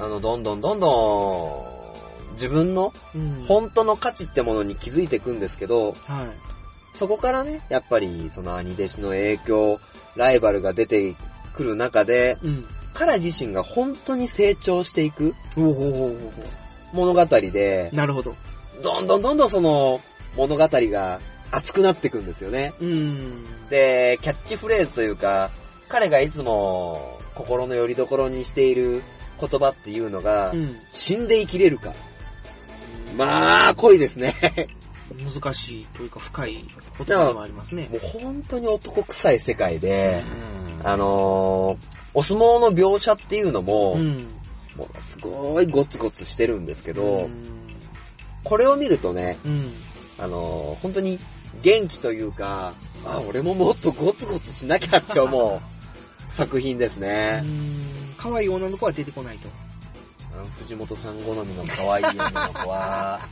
[0.00, 1.66] あの、どんどんどんど
[2.30, 3.44] ん、自分のうん。
[3.46, 6.28] 本当の価値ってものに気づいていくんですけど、はい。
[6.94, 9.78] そこからね、やっぱりその兄弟子の影響、
[10.16, 11.14] ライバルが出て
[11.54, 12.64] くる中で、うん。
[12.94, 15.34] 彼自身が本当に成長していく
[16.92, 18.34] 物語でう。、なるほど。
[18.82, 20.00] どんどんどんどんその
[20.36, 21.20] 物語が
[21.52, 22.72] 熱くなっていくんですよね。
[22.80, 23.44] うん。
[23.68, 25.50] で、キャッチフレーズというか、
[25.88, 29.02] 彼がいつも心の拠り所にしている
[29.40, 30.76] 言葉っていうのが、うん。
[30.90, 31.94] 死んで生きれるか。
[33.16, 34.34] まあ、濃いですね。
[35.18, 36.64] 難しいというか深い
[36.98, 37.88] 言葉でもありますね。
[37.90, 40.22] もう本当に男臭い世界で、
[40.80, 41.78] うんあのー、
[42.14, 44.28] お相撲の描写っていうのも、うん。
[44.76, 47.60] もうすごいゴツゴツしてるんですけど、うん
[48.42, 49.70] これを見るとね、うん。
[50.18, 51.18] あのー、本当に
[51.62, 52.72] 元気というか、
[53.04, 57.44] あ、俺ももっとゴツゴツしなきゃって思う作品ですうね。
[58.28, 59.48] ん可愛い女の子は出てこないと。
[60.60, 63.28] 藤本さん好みの可愛い女の子は、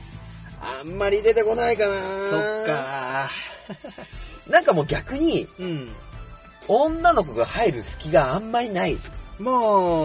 [0.60, 1.94] あんまり出てこないかな
[2.30, 2.66] そっ。
[2.66, 3.30] か
[4.48, 5.88] なんかもう逆に、うん。
[6.66, 8.98] 女の子が入る隙があんまりない。
[9.38, 9.52] ま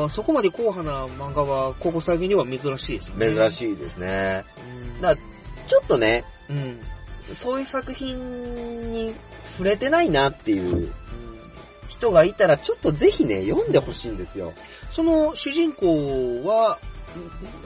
[0.05, 3.29] あ、そこまで硬派な漫画は、ここ最近には珍しいですよね。
[3.29, 3.51] 珍い。
[3.51, 4.45] しいですね。
[4.95, 5.01] うん。
[5.01, 5.21] だから
[5.67, 6.79] ちょっとね、うん。
[7.33, 9.13] そういう作品に
[9.57, 10.93] 触れてないなっていう
[11.87, 14.53] 人がいたら、ちょっとぜひね、読んでほしいんですよ。
[14.95, 16.79] その主人公は、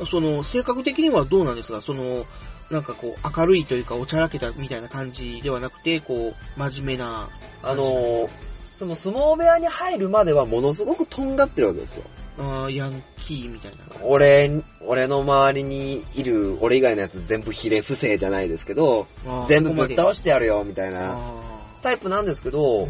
[0.04, 1.82] んその性格的にはどうなんですか？
[1.82, 2.26] その、
[2.72, 7.30] なんかこう、明るいというか、おちゃらけたみたいな感じではなくて、こう、真面目な、
[7.64, 8.30] あのー、
[8.76, 12.04] その相撲部屋に入るまではものすごくとんがってるわけですよ。
[12.40, 13.78] あーヤンキーみたいな。
[14.04, 19.08] 俺、俺の周りにいる、俺以外のやつ全部ひれ不正じゃないですけど、
[19.48, 21.42] 全部ぶっ倒してやるよ、みたいなあ
[21.82, 22.90] タイプなんですけーど、い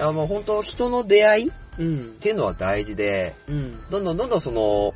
[0.00, 2.12] やもう本当人の出会いっうん。
[2.20, 3.90] ていうのは大事で、うん。
[3.90, 4.94] どんどんどんどんその、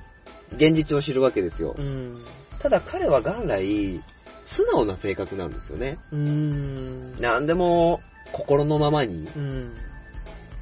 [0.57, 1.75] 現実を知るわけですよ。
[1.77, 2.25] うん。
[2.59, 4.01] ただ彼は元来、
[4.45, 5.99] 素直な性格なんですよね。
[6.13, 7.21] うん。
[7.21, 8.01] なんでも、
[8.33, 9.75] 心のままにうん。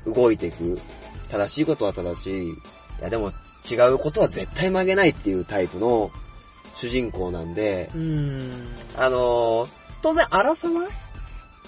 [0.06, 0.78] 動いていく。
[1.30, 2.48] 正しいことは正しい。
[2.48, 3.32] いやでも
[3.70, 6.10] 違うことは絶対曲げないっていうタイプの
[6.76, 8.68] 主人公なんで、うん。
[8.96, 10.88] あのー当然荒さは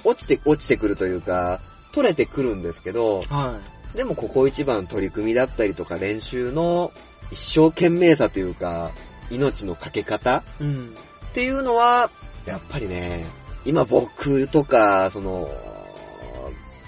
[0.04, 1.60] 落ちて、落ちてくるというか、
[1.92, 3.60] 取れてくるんですけど、は
[3.94, 6.92] でもここ一番取り組みだったりとか練習の
[7.30, 8.90] 一生懸命さというか、
[9.30, 10.64] 命のかけ方い。
[10.64, 10.94] うん。
[11.30, 12.10] っていうのは、
[12.46, 13.24] やっぱりね、
[13.64, 15.48] 今僕とか、その、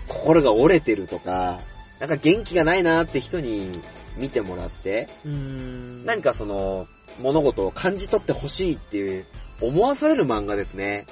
[0.08, 1.60] 心が折れてるとか、
[1.98, 3.80] なんか元気がないなって人に
[4.16, 6.04] 見てもらって、うん。
[6.04, 6.86] 何かその、
[7.20, 9.24] 物事を感じ取ってほしいっていう、
[9.60, 11.06] 思わされる漫画ですね。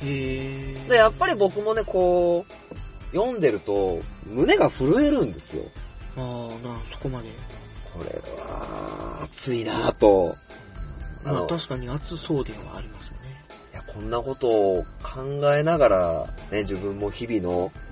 [0.00, 2.74] へーで、やっぱり僕もね、こう、
[3.12, 5.64] 読んでると、胸が震えるんですよ。
[6.16, 7.28] ああ、な、そこまで。
[7.92, 10.36] これは、熱いなぁと。
[11.24, 13.44] まあ確かに熱そうではありますよね。
[13.72, 15.22] いや、こんなことを考
[15.54, 17.86] えながら、ね、自分も日々のうん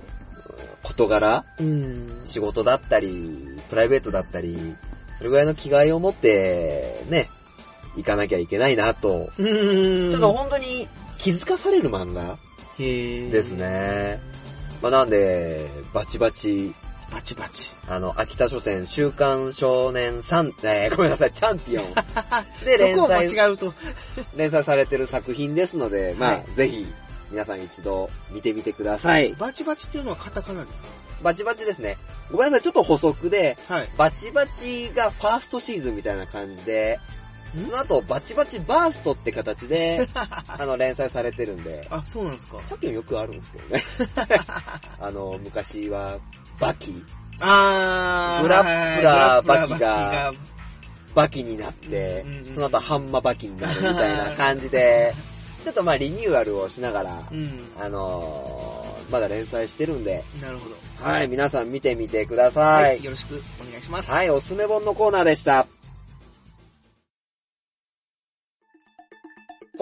[0.84, 2.22] 事柄、うん。
[2.26, 4.76] 仕事だったり、プライベートだったり、
[5.18, 7.28] それぐらいの気概を持って、ね、
[7.96, 9.30] 行かなきゃいけないなと。
[9.38, 10.10] うん。
[10.10, 10.86] ちょっと本当に
[11.18, 12.38] 気づかされる漫画
[12.78, 13.52] へーです。
[13.52, 14.20] ね。
[14.84, 16.74] まあ、なんで、バチバチ、
[17.10, 17.72] バチバチ。
[17.88, 21.84] あの、秋田書店週刊少年3、えーごめんなさい、チャンピオン
[22.66, 23.72] で連そこを間載、違うと。
[24.36, 26.86] 連載されてる作品ですので、まあ、はいぜひ、
[27.30, 29.32] 皆さん一度見てみてください。
[29.38, 30.74] バチバチっていうのはカタカナです
[31.22, 31.96] バチバチですね。
[32.30, 33.88] ごめんなさい、ちょっと補足で、かはい。
[33.96, 37.00] バチバチがファーストシーズンみたいな感じで、
[37.54, 42.60] その後、バチバチバーストって形で、 あの、連載されてるんで、あ、そうなんですか。
[42.66, 43.84] チャンピオンよくあるんですけどね。
[45.00, 46.18] あの、昔は、
[46.58, 47.04] バキ、
[47.40, 48.42] あー。
[48.42, 50.32] グラップラーバキがバ
[51.14, 55.14] バキになってその後ハンマバキになるみたいな感じで、
[55.62, 57.28] ちょっとまあリニューアルをしながら。
[57.30, 57.60] うん。
[57.80, 60.76] あのー、まだ連載してるんで、なるほど。
[61.00, 62.60] はい、皆さん見てみてくださ。
[62.60, 63.04] はいい。
[63.04, 64.10] よろしくお願いします。
[64.10, 65.66] はい、おすすめ本のコーナーでした。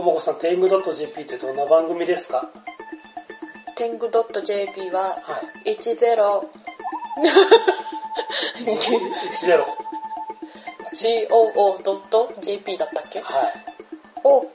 [0.02, 2.50] ともこさん、テング .jp ってどんな番組ですか？
[3.76, 5.76] 天狗 .jp ははい。
[5.76, 6.42] 10
[9.30, 9.64] 10。
[10.92, 13.20] goo.jp だったっけ？
[13.20, 13.52] はい。
[14.24, 14.50] を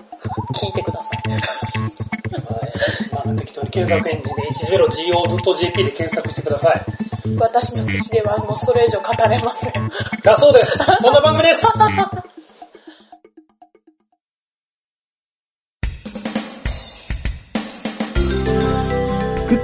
[0.53, 1.21] 聞いてください。
[1.29, 1.41] はい。
[3.13, 4.41] まあ、適当に検索エンジンで
[4.77, 6.85] 10go.jp で検索してください。
[7.39, 9.91] 私の口ではもうそれ以上語れません。
[10.25, 10.77] だそうです。
[10.77, 11.63] そんな番組です。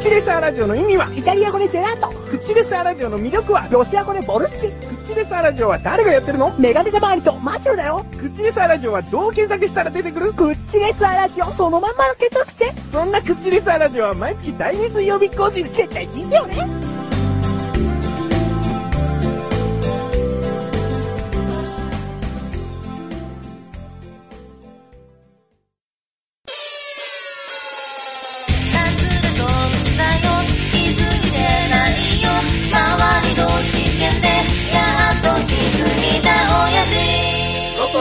[0.04, 1.10] チレサーラジオの意味は？
[1.16, 2.10] イタリア語でジェラート。
[2.10, 3.70] クッチレサーラジオの魅力は？
[3.72, 5.08] ロシア語でボルシチクッチ？
[5.14, 6.54] チレサーラジオは誰がやってるの？
[6.60, 8.06] メガネタ周りとマシュルだよ。
[8.12, 10.34] クッチレサーラジオはどう検索したら出てくる？
[10.34, 12.74] クッチレサーラジオそのまんまの検索して。
[12.92, 15.64] そんなクッチレサーラジオは毎月第2水曜日更新。
[15.72, 16.93] 絶対聞いてよね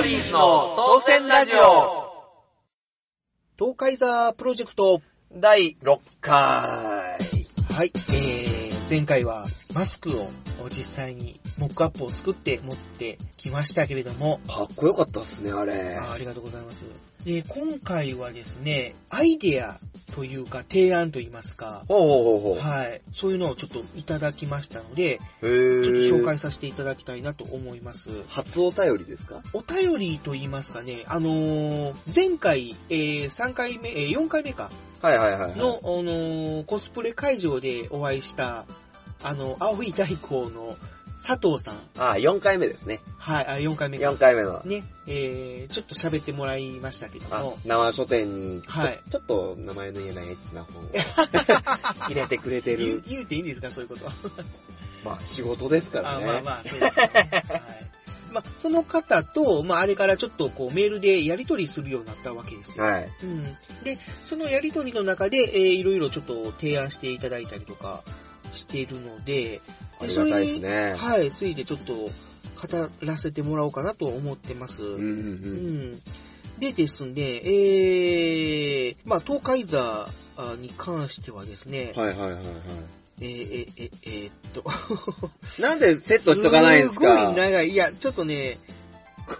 [0.03, 2.35] ロトリーズの当選ラジオ
[3.57, 5.01] 東海座プロジェクト
[5.33, 6.33] 第6回。
[6.33, 7.17] は
[7.85, 10.29] い、えー、前回はマスクを
[10.77, 15.97] 実際にモックアップを作って持ってきましたけれども、かっこよかったっすね、あれ。
[15.97, 16.85] あありがとうございます。
[17.24, 19.78] で、今回はですね、アイデア
[20.14, 22.61] というか提案といいますか、ほうほうほう。
[22.61, 28.08] はい、そういうのをちょっといただきましたので、ちょっと紹介させていただきたいなと思います。
[28.28, 29.40] 初お便りですか？
[29.52, 35.56] お便りと言いますかね、あのー前回、えー3回目、えー4回目か、はいはいはいはい。
[35.56, 38.66] の、あのーコスプレ会場でお会いした、
[39.22, 40.76] あの、青い大光の
[41.24, 41.78] 佐藤さん。
[42.11, 43.01] あ、4回目ですね。
[43.19, 44.11] はい、あ、4回目か。
[44.11, 44.61] 4回目の。
[44.65, 50.88] ね、えー、ちょっと喋ってもらいましたけどあも、、生書店に、はいちょちょっと名前の言えないエッチな本を
[52.05, 53.05] 入れてくれて言うる。
[53.07, 54.12] 言うていいんですか、そういうことは。
[55.05, 56.27] まあ仕事ですからあね。
[56.27, 57.11] まあまあ、そうですね。
[57.12, 58.03] はい。
[58.33, 62.83] まあ、その方と、まあ、あれからちょっとこう、メールでやり取りするようになったわけですよ。
[62.83, 63.09] はい。
[63.23, 63.43] うん。
[63.85, 68.03] で、そのやり取りの中で、えー、いろいろちょっと提案していただいたりとか
[68.53, 69.61] しているので、
[70.01, 70.95] ありがたいですね。
[70.97, 74.83] はい、ついてちょっと語らせてもらおうかなと思ってます。
[74.83, 75.03] うんうんう
[75.97, 76.03] ん
[76.59, 82.45] でですね、えー、まあ、東海座あに関してはですね、はいはいはいはい。
[83.21, 84.65] えー、えー、えー、えーっと、
[85.61, 87.69] なんでセットしとかないんですすごいか長い。
[87.71, 88.59] いや、ちょっとね、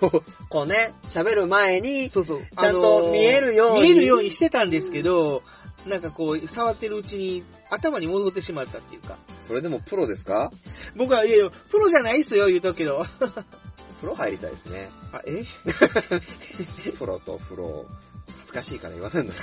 [0.01, 5.43] こう、こうね、喋る前に、そうそう、ちゃんと見えるように見えるようにしてたんですけど、
[5.87, 9.17] なんかこう、触ってるうちに頭に戻ってしまったっていうか。
[9.43, 10.51] それでもプロですか？
[10.97, 13.05] 僕は、いやいや、プロじゃないっすよ、言うとくけど。
[14.01, 14.89] プロ入りたいですね。
[15.13, 15.45] あ、え？
[16.99, 17.87] プロとプロ、
[18.37, 19.33] 恥ずかしいから言わせんの。
[19.33, 19.37] ち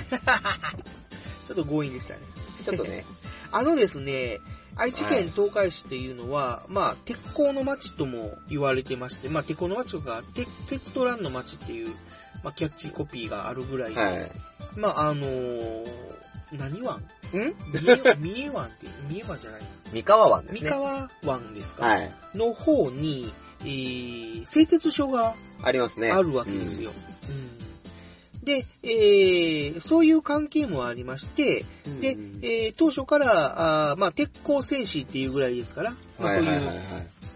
[1.50, 2.20] ょっと強引でしたね。
[2.70, 3.04] ょっとね、
[3.52, 4.40] あのですね、
[4.76, 11.94] 愛知はい県東海市っていうのは、まあ、鉄鋼の町とも言われてまして、まあ、鉄鋼の町とか、鉄鉄とランの町っていう、
[12.42, 14.30] まあ、キャッチコピーがあるぐらいで、はい。
[14.76, 15.86] まあ、あのー、
[16.52, 16.98] 何湾？
[16.98, 17.02] ん？
[18.18, 19.66] 三重湾って三重湾じゃないな。
[19.92, 20.60] 三河湾ですね。
[20.60, 22.12] 三河湾ですか、はい。
[22.34, 26.10] の方に、えー、製鉄所がありますね。
[26.10, 26.90] あるわけですよ。
[26.90, 27.50] うん
[28.42, 32.00] で、えー、そういう関係もありまして、うん。
[32.00, 36.60] でうん、えー当初から、あーまあ、鉄鋼戦士っていうぐらいですから、まあ、そういう。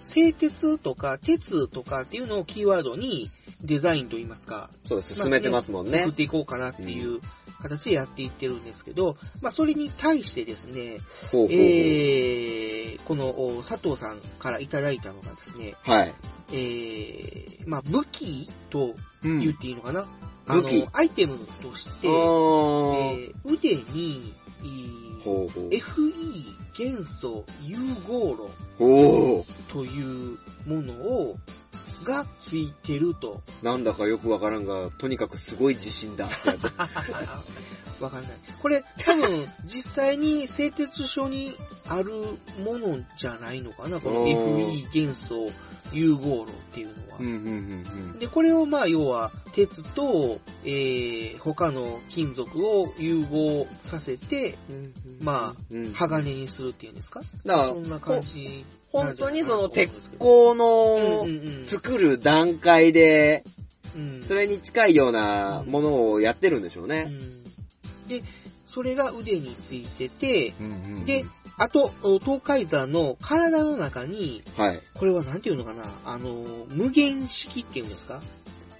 [0.02, 3.30] 製鉄とか鉄とかっていうのをキーワードに
[3.64, 6.12] デザインといいますか、そうです、進めてますもんね作っ。
[6.12, 7.20] ていこうかなっていう
[7.62, 10.98] 形でやっていってるんですけど、まあ、それに対してですね、
[11.32, 16.14] ほうほうほうえー、このお佐藤さんからいただいたのがですね、はい。
[16.52, 20.06] えー、まあ、武器とうん言っていいのかな、
[20.46, 25.68] あ武器の、アイテムとして、えー腕に、えーほうほう。
[25.70, 26.44] FE
[26.76, 29.44] 元素融合炉。
[29.68, 31.38] というものを、
[32.02, 33.42] がついてると。
[33.62, 36.62] なんだかよくわからんが、とにかくすごい自信だってやつ。
[38.00, 38.32] わかんない。
[38.60, 41.54] これ、多分、 実際に製鉄所に
[41.88, 42.12] ある
[42.64, 44.00] ものじゃないのかな？
[44.00, 45.46] この FE 元素
[45.92, 47.18] 融合炉っていうのは。
[47.20, 54.92] うんうんうんで、これをまあ、要は、鉄と、えー、他の金属を融合させて、うん。
[55.20, 57.20] まあ、うん鋼にするっていうんですか？
[57.44, 61.66] だからそんな感じ本当にその鉄鋼鋼のうんうんうん。
[61.66, 63.44] 作る段階で、
[63.96, 64.22] うん。
[64.26, 67.12] それに近いようなものをやってるんでしょうね。
[68.08, 68.22] で、
[68.66, 71.24] それが腕についてて、うんうんで、
[71.56, 74.80] あと、東海座の体の中に、はい。
[74.94, 78.20] これはなんていうのかな、あの、無限式っていうんですか？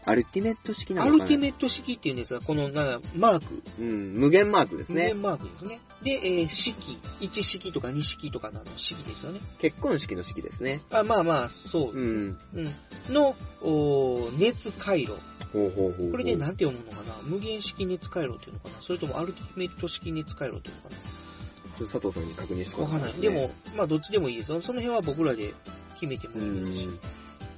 [0.07, 1.25] アルティメット式なアのかな？
[1.25, 3.63] ルティメット式っていうんですが、この、なんか、マーク。
[3.79, 5.23] うん、無限マークですね無限。
[5.23, 5.81] マークですね。
[6.03, 6.99] で、えー式。
[7.21, 9.41] 1式とか2式とかの式ですよね。
[9.59, 10.83] 結婚式の式ですね。
[10.93, 11.93] あまあまあ、そう。
[11.93, 12.39] うん。
[12.55, 12.75] うん。
[13.09, 15.13] の、おー熱回路。
[15.53, 16.11] ほうほうほう。
[16.11, 17.15] これでなんて読むのかな？
[17.25, 18.77] 無限式熱回路っていうのかな？
[18.83, 20.97] それともアルティメット式熱回路っていうのかな？
[20.97, 23.13] ちょっと佐藤さんに確認してわかんない。
[23.15, 24.61] でも、まあどっちでもいいですよ。
[24.61, 25.55] その辺は僕らで
[25.95, 26.89] 決めてもういいですし。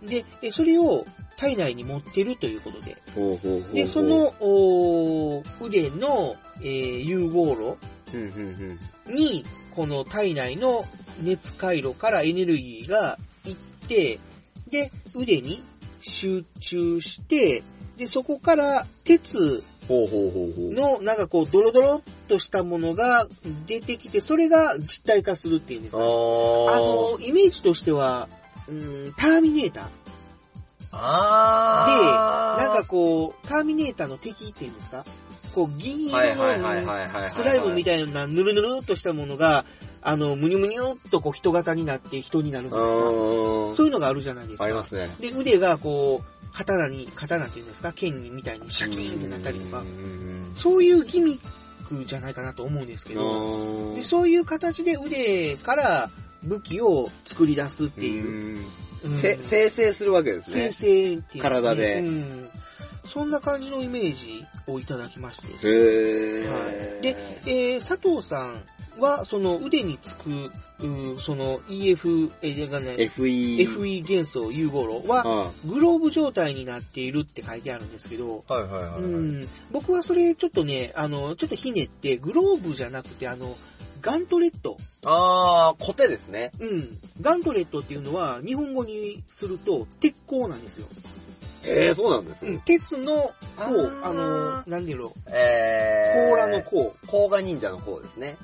[0.05, 0.07] ん。
[0.07, 1.05] で、えそれを
[1.37, 2.97] 体内に持ってるということで。
[3.15, 3.75] ほうほうほうほう。
[3.75, 4.33] で、その、
[5.61, 7.77] 腕の、えー融合炉。
[9.09, 9.45] に、
[9.75, 10.85] この体内の
[11.23, 14.19] 熱回路からエネルギーが行って、
[14.71, 15.63] で、腕に
[16.01, 17.63] 集中して、
[17.97, 19.63] で、そこから鉄。
[20.75, 23.29] の、なんかこう、ドロドロっとしたものが
[23.67, 26.01] 出てきて、それが実体化するっていうんですか。
[26.01, 28.29] あの、イメージとしては、
[28.69, 29.85] うん、ターミネーター。
[29.85, 29.91] で、
[30.93, 32.63] あー。
[32.63, 35.05] なんかこう、ターミネーターの敵っていうんですか？
[35.55, 39.65] こう、銀色のスライムみたいなぬるぬるっとしたものが、
[40.03, 43.75] あの、むにゅむにゅっとこう人型になって人になるんですかうん。
[43.75, 44.65] そういうのがあるじゃないですか。
[44.65, 45.09] ありますね。
[45.21, 47.93] で、腕がこう、刀に、刀っていうんですか？
[47.93, 49.83] 剣にみたいにシャキーンってなったりとか、
[50.57, 56.11] そういうギミックじゃないかなと思うんですけど、でそういう形で腕から
[56.47, 58.59] 武器を作り出すっていう。
[58.59, 58.67] うん
[59.21, 60.73] せ生成するわけですね。
[60.73, 62.49] 生成っていうね体でうん
[63.07, 65.69] そんな感じのイメージをいただきまして。
[65.69, 67.01] へはいー。
[67.01, 67.17] で、
[67.47, 68.65] えー佐藤さん
[69.01, 73.77] は、その腕につく、うーその EF、えーがね、FE。
[73.77, 79.03] FE 元素融合炉は、あグローブ状態になっているって書いてあるんですけど、はいはいはいはい。
[79.03, 83.57] うん、僕はそれちょっとね、あの、ちょっとひねって、グローブじゃなくて、あの、
[84.01, 84.77] ガントレット。
[85.05, 86.53] あー、コテですね。
[86.61, 86.99] うん。
[87.21, 90.87] ガントレットっていうのは、日本語にすると、鉄鋼なんですよ。
[91.65, 96.31] えー、そうなんですうん、鉄のあ鋼、ーあの、なんでやろえー。
[96.31, 96.95] 甲羅の甲。
[97.09, 98.37] 甲賀忍者の甲ですね。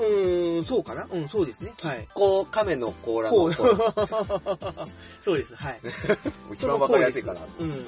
[0.00, 1.06] うーん、そうかな？
[1.10, 1.72] うん、そうですね。
[1.82, 2.08] はい。
[2.14, 4.86] こう、亀の甲羅のこう甲。
[5.20, 5.80] そうです、はい。
[6.54, 7.40] 一番わかりやすいかな。
[7.58, 7.84] うん。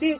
[0.00, 0.18] で、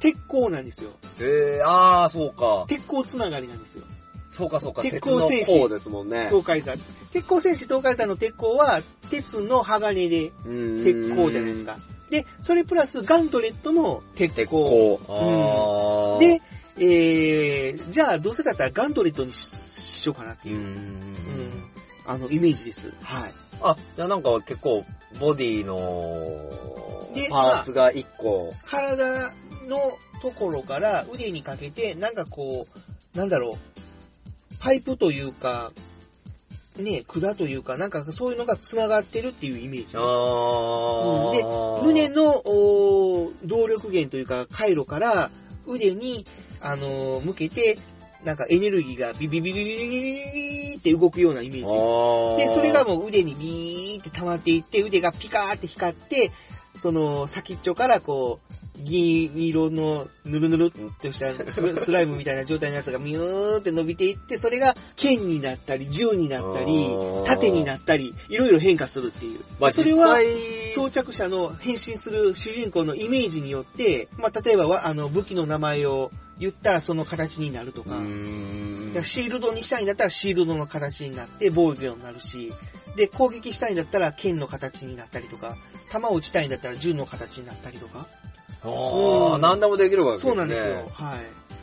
[0.00, 0.90] 鉄鋼なんですよ。
[1.20, 2.64] えー、あー、そうか。
[2.68, 3.84] 鉄鋼つながりなんですよ。
[4.30, 4.82] そうかそうか。
[4.82, 6.26] 鉄鋼戦士甲ですもんね。
[6.28, 6.76] 東海山。
[7.12, 10.32] 鉄鋼戦士東海山の鉄鋼は、鉄の鋼で
[10.82, 11.76] 鉄鋼じゃないですか。
[12.10, 14.46] で、それプラスガントレットの鉄鋼。
[14.46, 15.12] こう。
[15.12, 16.20] あー。
[16.20, 16.42] で、
[16.78, 20.64] えー、じゃあどうせだったらガントレットにしようかなっていう、うん。
[20.64, 21.70] うん
[22.06, 22.92] あの、イメージです。
[23.02, 23.30] はい。
[23.62, 24.84] あ、じゃあなんか結構、
[25.20, 25.76] ボディの
[27.14, 28.52] でパーツが一個。
[28.64, 29.32] 体
[29.68, 32.66] のところから腕にかけて、なんかこ
[33.14, 33.79] う、なんだろう、
[34.60, 35.72] パイプというか、
[36.78, 39.96] ね、管というか、なんかそういうのが繋がってるっていうイメージ。
[39.96, 41.42] あうん、で、
[41.84, 42.42] 胸の
[43.44, 45.30] 動力源というか回路から
[45.66, 46.26] 腕に、
[46.60, 47.78] あのー、向けて、
[48.24, 52.44] なんかエネルギーがビビビビビビビって動くようなイメージ。
[52.44, 56.30] で、それがもう腕にビーって溜まっていって、腕がピカーって光って、
[56.78, 60.70] その先っちょからこう、銀色のぬるぬるっ
[61.00, 66.88] としたスライムみたいな状態のやつがミューって伸びていって、それが剣になったり、銃になったり
[67.26, 69.40] 盾になったり、いろいろ変化するっていう。
[69.58, 70.18] まあそれは
[70.74, 82.50] 装着者の変身する主人公のイメージによって、まあ、例えばわあの武器の名前を言ったらその形になるとか、だからシールドにしたいんだったらシールドの形になって防御になるし、
[82.96, 85.56] で、攻撃したいんだったら剣の形になったりとか、
[85.90, 88.06] 弾を撃ちたいんだったら銃の形になったりとか。
[88.62, 90.30] あ何でもできるわけですね。
[90.30, 90.88] そうなんですよ。
[90.92, 91.18] はい。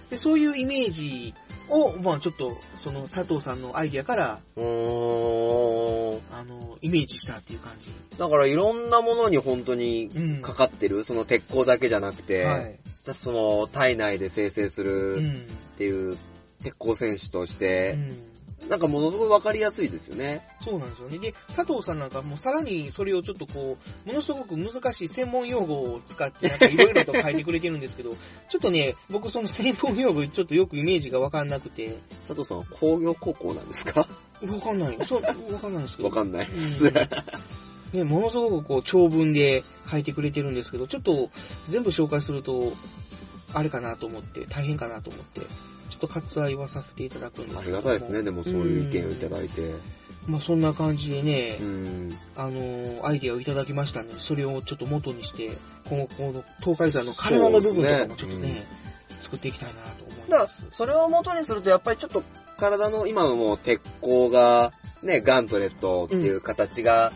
[0.10, 1.34] で、そういうイメージ
[1.70, 4.32] を、まあちょっと、その佐藤さんのアイディアから。
[4.34, 6.20] あの、
[6.82, 7.92] イメージしたっていう感じ。
[8.18, 10.42] だからいろんなものに本当にうん。
[10.42, 12.80] かかってる、その鉄鋼だけじゃなくて、はい。
[13.16, 15.36] その体内で生成すうるん。
[15.36, 15.40] っ
[15.78, 16.18] ていう
[16.64, 18.10] 鉄鋼戦士としうて、ん。
[18.70, 20.46] なんかものすごいわかりやすいですよね。
[20.64, 21.18] そうなんですよね。
[21.20, 28.12] で、佐藤さんなんかもうさらにそれをちょっとこう、ものすごく難しい専門用語を使って、なんかいろいろと書いてくれてるんですけど、
[28.50, 31.98] ちょっとね、僕その専門用語ちょっとよくイメージがわかんなくて、
[32.28, 34.08] 佐藤さんは工業高校なんですか？
[34.42, 34.98] わかんない。
[35.06, 36.10] そう、わかんないですけど。
[36.10, 36.86] わかんないです。
[36.86, 36.94] うん
[37.94, 41.30] ね、ものすごくこう長文で書いてくれてるんですけど、ちょっと
[41.70, 42.74] 全部紹介すると、
[43.54, 45.48] あれかなと思って、大変かなと思って、ちょ
[45.98, 49.74] っと割愛はさせていただくんですあけどりがたいですね、でもそういう意見をいただいて。
[50.28, 52.18] まあそんな感じでね、うん。
[52.36, 55.52] あのーアイディアをいただきましたので、それをちょっと元にして、
[55.90, 58.66] 今後、この東海山の体の部分とかもちょっとね、
[59.22, 62.24] 作っていきたいなと思いだからます。、それを元にすると、やっぱりちょっと
[62.58, 67.14] 体の今のもう鉄鋼が、ね、ガントレットっていう形が、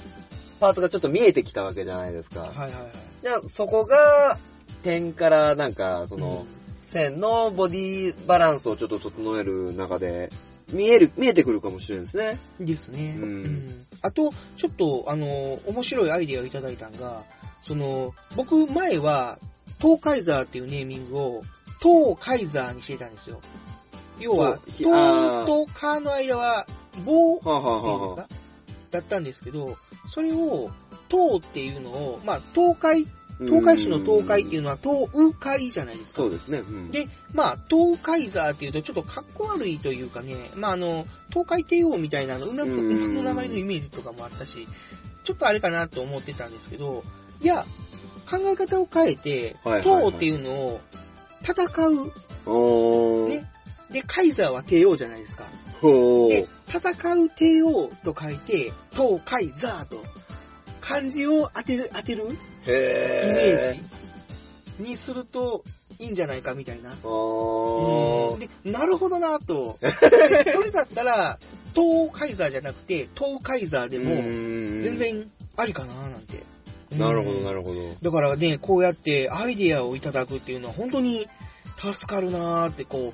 [0.61, 2.41] パーツがちょっと見えてきたわけじゃないですか。
[2.41, 2.73] はいはいはい。
[3.21, 4.37] じゃあ、そこが、
[4.83, 6.45] 点からなんか、その、
[6.87, 10.29] 線のボディバランスをちょっと整える中で、
[10.71, 12.37] 見える、見えてくるかもしれないですね。
[12.59, 13.15] ですね。
[13.19, 17.23] うんうんあと、ちょっと、あの、面白いアイディアをいただいたのが、
[17.61, 19.37] その、僕前は、
[19.79, 21.41] 東カイザーっていうネーミングを、
[21.81, 23.39] 東カイザーにしてたんですよ。
[24.19, 26.65] 要は、東とカの間は、
[27.05, 28.27] 棒っていうんですはか
[28.89, 29.77] だったんですけど、
[30.13, 30.69] それを、
[31.09, 33.07] 東っていうのを、まあ、東海、
[33.39, 36.21] 東海市の東海っていうのは東雨海じゃないですか。
[36.21, 36.59] そうですね。
[36.59, 44.67] うん、で、まあ、東海ザーっていうとちょっとかっこ悪いというかね、まああの、東海帝王みたいなあのうん馬の名前のイメージとかもあったし、
[45.23, 47.03] ちょっとあれかなと思ってたんですけど、
[47.41, 47.65] いや、
[48.29, 50.81] 考え方を変えて、はいはいはい唐っていうのを
[51.43, 53.29] 戦う。
[53.29, 53.43] ね。
[53.91, 55.45] で、カイザーは帝王じゃないですか。
[55.81, 60.03] ほでー。、戦う帝王と書いて、唐カイザーと、
[60.79, 62.35] 漢字を当てる、当てるイメ
[62.67, 65.63] へージにすると
[65.99, 66.89] いいんじゃないかみたいな。
[66.91, 69.77] で、なるほどなと。
[69.81, 69.89] で
[70.51, 71.39] それだったら、
[71.73, 76.43] 唐カイザーじゃなくて、唐カイザーでも、全全然ありかななんて。
[76.97, 77.89] なるほど、なるるほど。
[78.01, 81.27] だからね、こうやってアイデアをいただくっていうのは本当に
[81.79, 83.13] 助かるなーって、こう、思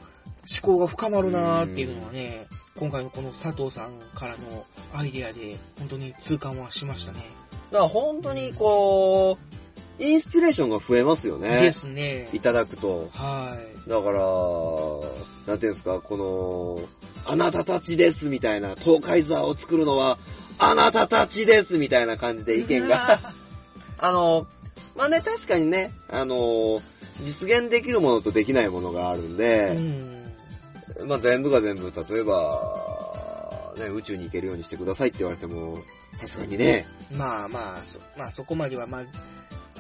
[0.61, 2.47] 考が深まるなーっていうのはね、
[2.78, 7.19] 今回のこの佐藤さんからのアイデアで本当に痛感はしましたね。
[7.71, 9.38] だから本当にこ
[9.99, 11.61] う、インスピレーションが増えますよね。
[11.61, 12.30] ですね。
[12.34, 13.09] いただくと。
[13.13, 13.89] はい。
[13.89, 14.21] だから、
[15.47, 16.80] なんていうんですか、この、
[17.25, 20.19] あなたたちですみたいな、東海座を作るのは、
[20.59, 23.19] あなたたちですみたいな感じで意見が、
[23.97, 24.45] あの、
[24.95, 26.80] まあね、確かにね、あの、
[27.21, 29.75] 実現できるものとできないものがあるんで、
[31.05, 35.77] まあ全部が全部、例えば、ね、宇宙に行けるようにしてくださいって言われても、
[36.15, 39.03] さすがにね、まあまあ、そまあそこまでは、ま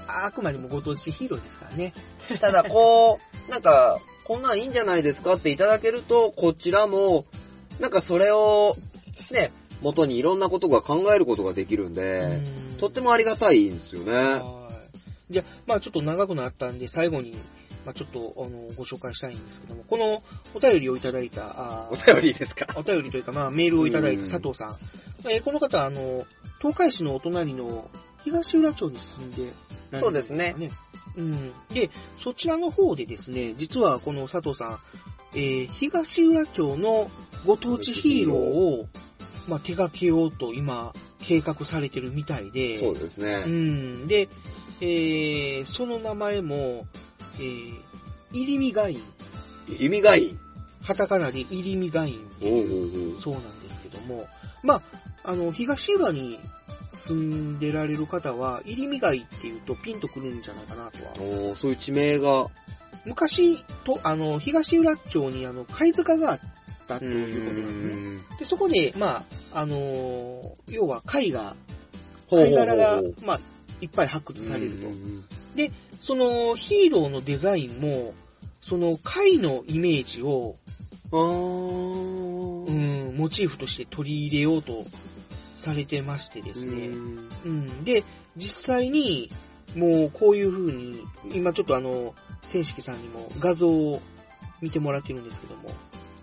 [0.07, 1.93] あ、あくまでもご当地ヒーローですからね。
[2.39, 5.33] ただこう、なんか、こんなんいいんじゃないですか？
[5.33, 7.25] っていただけると、こちらも、
[7.79, 8.75] なんかそれを、
[9.31, 9.51] ね、
[9.81, 12.41] 元にいろんなことが考えることができるんで、
[12.79, 14.43] とってもありがたいんですよね。
[15.29, 17.35] じゃあ、まあちょっと長くなったんで、最後に、
[17.87, 20.21] まあちょっと、あの、ご紹介したいんですけども、この
[20.53, 22.67] お便りをいただいた、あお便りですか？
[22.75, 24.75] お便りというか、まあメールをいただいたうん佐藤さん。
[25.31, 26.25] えーこの方、あの、
[26.59, 27.89] 東海市のお隣の
[28.25, 30.55] 東浦町に住んでられるんかそうですね。
[31.15, 31.31] うん。
[31.69, 31.89] で、
[32.21, 34.79] そちらの方でですね、実はこの佐藤さん、
[35.37, 37.09] えー東浦町の
[37.45, 38.87] ご当地ヒーローを、
[39.47, 43.49] まあ、手掛けようと今、計画されてるみたいで、そうですねう。
[43.49, 44.07] ん。
[44.07, 44.27] で、
[44.81, 46.85] えーその名前も、
[47.39, 47.73] えー、
[48.33, 49.01] 入り身がいん。
[49.79, 50.37] 意味がいい。
[50.85, 54.27] カタカナで入り身がいんっていう、そうなんですけども、
[54.63, 54.81] まあ、
[55.23, 56.39] あの、東浦に
[56.95, 62.47] 住んでられる方は、入り身がいっていうとピンとくるんじゃないかなとはおーそういう地名が、
[63.05, 66.39] 昔と、あの、東浦町にあの、貝塚があっ
[66.87, 68.37] たということなんですね。
[68.39, 69.23] で、そこで、ま
[69.53, 71.55] あ、あのー要は貝が、
[72.29, 73.39] 貝殻が、まあ、
[73.81, 74.87] いっぱい発掘されると。
[75.55, 75.71] で、
[76.01, 78.13] そのヒーローのデザインも、
[78.61, 80.55] その貝のイメージを、
[81.11, 84.83] うん、モチーフとして取り入れようと
[85.61, 86.89] されてましてですね。
[87.45, 87.83] うん。
[87.83, 88.03] で、
[88.35, 89.31] 実際に、
[89.75, 94.01] もうこういう風に、今ちょっとあの、千式さんにも画像を
[94.61, 95.69] 見てもらってるんですけども、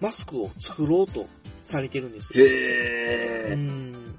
[0.00, 1.26] マスクを作ろうと
[1.62, 2.44] されてるんですよ。
[2.46, 4.14] へうん。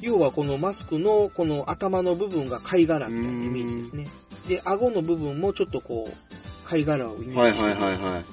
[0.00, 4.06] 要はこのマスクのこの頭の部分が貝殻みたいなイメージですね。
[4.48, 8.24] で、顎の部分もちょっとこう、貝殻をイメはいージして、はいはいはい。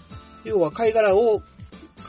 [0.46, 1.42] 要は貝殻を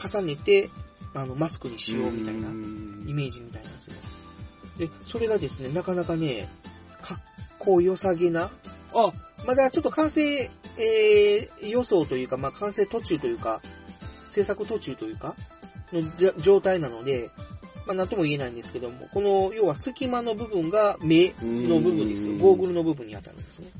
[0.01, 0.69] 重ねて、
[1.13, 3.93] あの、マスクにしようみたいなイメージみたいなんですよ。
[4.77, 6.47] で、それがですね、なかなかね、
[7.01, 7.19] かっ
[7.59, 8.51] こよさげな、
[8.93, 9.11] あ、
[9.45, 13.61] まだちょっと完成、えー、予想というか、まあ、完成途中というか、
[14.27, 15.35] 制作途中というか、
[15.91, 17.29] の状態なので、
[17.89, 22.37] まあ、なんとも言えないんですけども、この、要は隙間の部分が目の部分ですよ。
[22.37, 23.71] ゴーグルの部分に当たるんですね。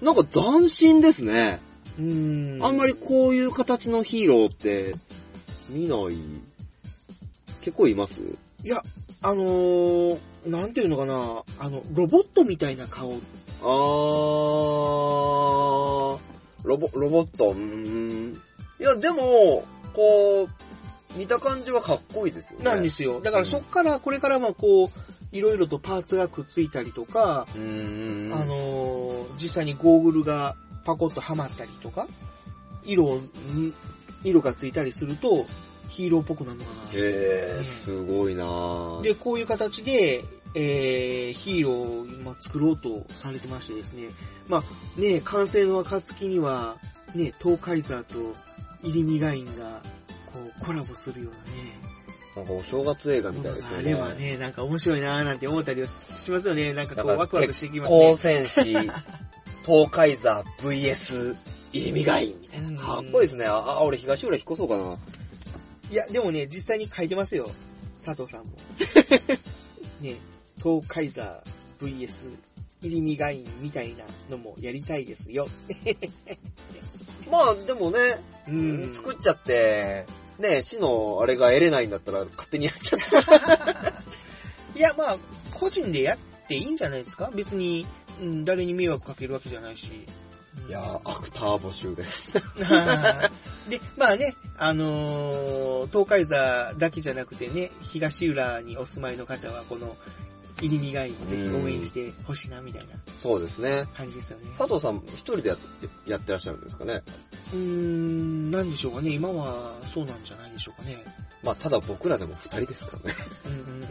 [0.00, 1.60] なんか斬新ですね。
[1.98, 2.58] うん。
[2.62, 4.94] あんまりこういう形のヒーローって、
[5.68, 6.16] 見ない。
[7.60, 8.22] 結構います？
[8.64, 8.82] いや、
[9.20, 13.12] あのー、なんていうのかな、あの、ロボットみたいな顔。
[13.12, 13.18] あー、
[13.66, 13.68] ロ
[16.64, 18.32] ボ、ロボット、うーん。
[18.80, 20.50] いや、でも、こう、
[21.16, 22.64] 見た感じはかっこいいですよね。
[22.64, 23.20] なんですよ。
[23.20, 27.46] だからそっから、これからはこう、いろいろとパーツがくっついたりとか。
[27.54, 32.06] あのー実際にゴーグルがパコッとはまったりとか、
[32.84, 33.30] 色を、ん
[34.24, 35.44] 色がついたりすると、
[35.88, 36.90] ヒーローっぽくなるのかな。
[36.94, 39.02] へー、すごいなぁ。
[39.02, 44.08] で、こういう形で、えー、ヒーローを今作ろうとされてましてですね。
[44.48, 46.76] まあ、ね、完成の暁には、
[47.14, 48.34] ね、東海ザーと
[48.82, 49.82] イリミガインが、
[50.36, 51.72] こう、コラボするようなね、
[52.36, 53.84] なんかお正月映画みたいですよあね。
[53.84, 56.72] れはね、なんか面白いなーなんて思ったりはしますよね。
[56.74, 58.46] なんかこう、ワクワクしてきます鉄ね。
[58.46, 58.72] 鋼戦士、
[59.64, 61.36] 東海座 VS
[61.72, 62.80] イリミガインみたいな。
[62.80, 63.46] かっこいいですね。
[63.46, 64.96] あ、あ俺東浦引っ越そうかな。
[65.90, 67.50] いや、でもね、実際に書いてますよ。
[68.04, 68.52] 佐藤さんも。
[70.00, 70.16] ね、
[70.62, 71.42] 東海座
[71.80, 72.36] VS
[72.82, 75.46] イリミガインみたいなのもやりたいですよ。
[77.30, 80.04] まあ、でもね、うん作っちゃって、
[80.38, 84.02] ね、市のあれが得れないんだったら勝手にやっちゃった。
[84.76, 85.16] いや、まあ、
[85.54, 86.18] 個人でやっ
[86.48, 87.30] ていいんじゃないですか？
[87.34, 87.86] 別に、
[88.20, 90.04] うん、誰に迷惑かけるわけじゃないし。
[90.68, 92.32] いやー、アクター募集です。
[93.68, 99.96] で、まあね、あのー東海座だけじゃなくてね、東浦にお住まいの方は、この、
[100.60, 103.86] 入り苦い、ぜひ応援してほしいな、みたいなそうですね。
[103.94, 104.46] 感じですよね。
[104.56, 107.02] 佐藤さん、一人でやって、やってらっしゃるんですかね？
[107.52, 110.96] うーん、なんでしょうかね、今はそうなんじゃないでしょうかね。
[111.42, 113.16] まあ、ただ僕らでも二人ですからね。
[113.46, 113.88] うんうんうん。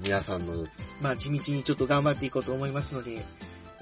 [0.00, 0.64] 皆さんの、
[1.02, 3.24] まあ、地道にちょっと頑張っていこうと思いますので、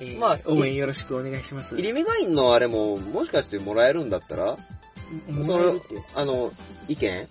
[0.01, 1.75] えーまあ応援よろしくお願いします。
[1.77, 4.57] 入り目ガインのあれも、もしかしてもらえるんだったら、
[5.45, 6.53] それもらえるって、あの、
[6.89, 7.27] 意見？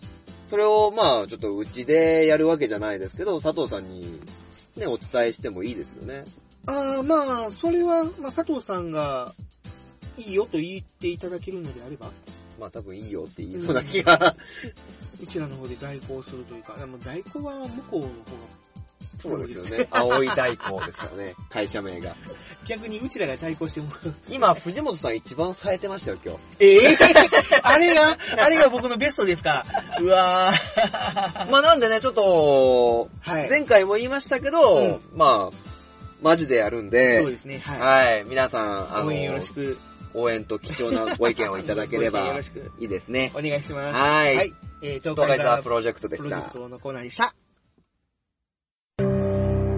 [0.50, 4.22] それを、まあ、ちょっとうちでやるわけじゃないですけど、佐藤さんに、
[4.78, 6.24] ね、お伝えしてもいいですよね。
[6.66, 9.34] ああ、まあ、それは、まあ、佐藤さんが、
[10.18, 12.10] いいよと言っていただけるのであれば、
[12.60, 14.36] まあ、多分いいよって言いそうな気が。
[15.22, 18.12] う ちらの方で代行するというか、でも代行は向こうの方が、
[19.22, 19.88] そうですよね。
[19.91, 22.15] 青い代行ですからね、会社名が。
[22.68, 24.13] 逆にうちらが対抗してもらう。
[24.30, 26.39] 今、藤本さん一番冴えてましたよ、今日。
[26.59, 26.97] ええ
[27.63, 29.63] あれが、あれが僕のベストですか？
[30.01, 31.49] うわぁ。
[31.49, 35.57] まあなんでね、ちょっと、はい前回も言いましたけど、うんまあ、
[36.22, 37.80] マジでやるんで、そうですね、はい。
[37.80, 39.78] はい、皆さん、あの、応援よろしく
[40.13, 43.32] 応援と貴重なご意見をいただければ ろしくいいですね。
[43.36, 43.99] お願いします。
[43.99, 44.53] はいはい。
[44.82, 46.59] えー、東東海海座座プロジェクトでしたプロジェク。
[46.59, 47.34] トのコーナーでした。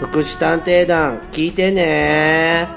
[0.00, 2.68] 福祉探偵団、聞いてね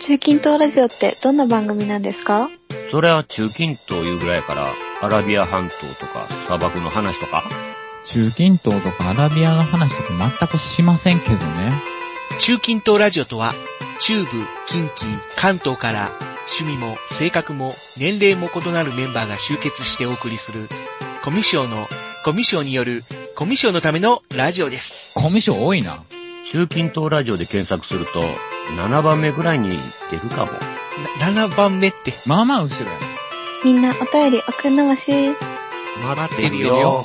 [0.00, 2.50] 中近東ラジオってどんな番組なんですか？
[2.92, 4.68] それは中近東いうぐらいから、
[5.00, 7.42] アラビア半島とか砂漠の話とか？
[8.04, 11.72] 中近東とかアラビアの話とか全くしませんけどね。
[12.38, 13.52] 中近東ラジオとは、
[14.00, 14.28] 中部、
[14.66, 16.08] 近畿、関東から、
[16.46, 20.68] 趣味も性格も年齢も異なるメンバーが集結してお送りする、
[21.24, 21.86] コミュ障の、
[22.24, 23.02] コミュ障による、
[23.36, 25.14] コミュ障のためのラジオです。
[25.14, 25.98] コミュ障多いな。
[26.46, 28.22] 中近東ラジオで検索すると、
[28.76, 29.70] 7番目ぐらいに
[30.10, 30.52] 出るかも。
[31.20, 32.12] な7番目って。
[32.26, 32.98] まあまあ後ろや。
[33.64, 35.10] みんなお便り送んなまし。
[36.04, 37.04] 待ってるよ。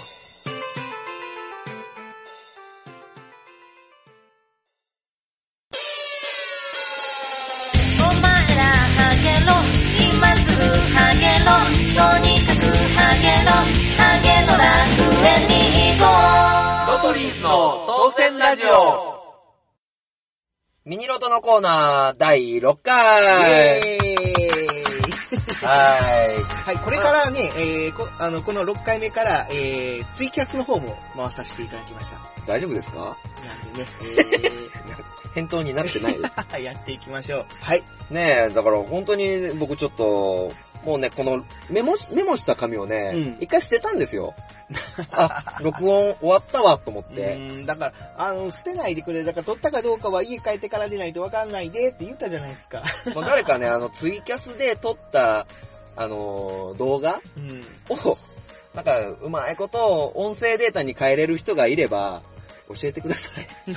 [17.47, 19.15] の当選ラジオ
[20.85, 22.93] ミニロトのコーナー第6回
[25.63, 26.63] はい。
[26.65, 32.17] はい、これからね、えー、こあのこの6回目から、えー、ツイキャスの方も回させていただきました。
[32.45, 32.97] 大丈夫ですか？
[32.99, 33.89] なんでね、
[35.33, 36.33] え返答になってないです。
[36.35, 37.45] ー、 やっていきましょう。
[37.61, 37.83] はい。
[38.09, 40.51] ねえ、だから本当に僕ちょっと、
[40.86, 44.34] もうね、このメモし、メモした紙をね、一、回捨てたんですよ。
[45.11, 47.36] あ、録音終わったわと思って。
[47.36, 49.23] うん、だから、あの、捨てないでくれ。
[49.23, 52.84] だから、撮ったかどうかは家帰ってからでないとわかんないでって言ったじゃないですか。
[53.13, 55.47] もう誰かね、あの、ツイキャスで撮った、
[55.95, 57.21] あのー動画
[57.89, 58.17] を、
[58.75, 62.21] なんか、うまいこと、音声データに変えれる人がいれば、
[62.67, 63.47] 教えてください。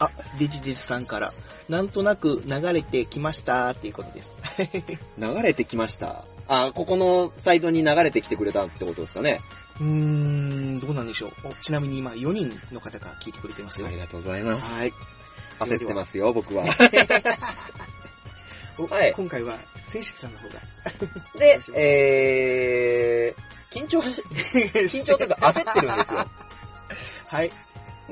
[0.00, 1.32] あ、デジデジさんから、
[1.68, 4.36] なんとなく流れてきましたっていうことです。
[5.18, 6.24] 流れてきました。
[6.46, 9.40] あ、ここのサイトに流れてきてくれたってことですかね。
[9.80, 11.32] うーん、どうなんでしょう。
[11.44, 13.86] おちなみに今4人の方が聞いてくれてますよ。
[13.86, 14.72] ありがとうございます。
[14.72, 14.92] はい。
[15.60, 16.64] 焦ってますよ、僕は。
[18.78, 20.60] おはい今回は、選手さんの方が。
[21.36, 26.24] で、えー、緊張はし、 緊張というか焦ってるんですよ。
[27.26, 27.50] はい。